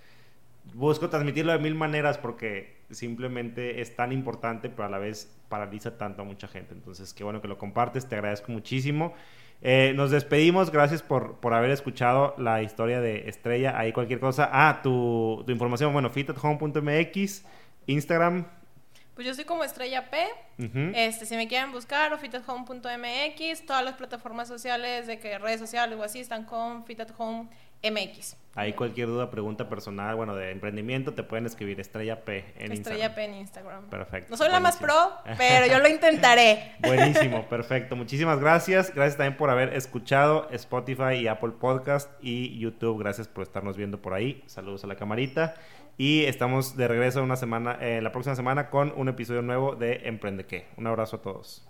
[0.74, 5.98] busco transmitirlo de mil maneras porque simplemente es tan importante, pero a la vez paraliza
[5.98, 6.74] tanto a mucha gente.
[6.74, 9.14] Entonces, qué bueno que lo compartes, te agradezco muchísimo.
[9.64, 13.78] Eh, nos despedimos, gracias por, por haber escuchado la historia de Estrella.
[13.78, 14.50] Ahí cualquier cosa.
[14.52, 17.46] Ah, tu, tu información, bueno, fitathome.mx,
[17.86, 18.48] Instagram.
[19.14, 20.18] Pues yo soy como Estrella P.
[20.96, 25.98] Este, si me quieren buscar, o fitathome.mx, todas las plataformas sociales de que redes sociales
[26.00, 27.71] o así están con fitathome.mx.
[28.54, 33.06] Ahí cualquier duda, pregunta personal, bueno, de emprendimiento, te pueden escribir Estrella P en Estrella
[33.06, 33.16] Instagram.
[33.16, 33.90] P en Instagram.
[33.90, 34.30] Perfecto.
[34.30, 34.94] No soy la más pro,
[35.38, 36.74] pero yo lo intentaré.
[36.80, 37.96] Buenísimo, perfecto.
[37.96, 38.94] Muchísimas gracias.
[38.94, 43.00] Gracias también por haber escuchado Spotify y Apple Podcast y YouTube.
[43.00, 44.44] Gracias por estarnos viendo por ahí.
[44.48, 45.56] Saludos a la camarita.
[45.98, 50.02] Y estamos de regreso una semana, eh, la próxima semana con un episodio nuevo de
[50.06, 50.68] Emprende qué.
[50.76, 51.66] Un abrazo a todos.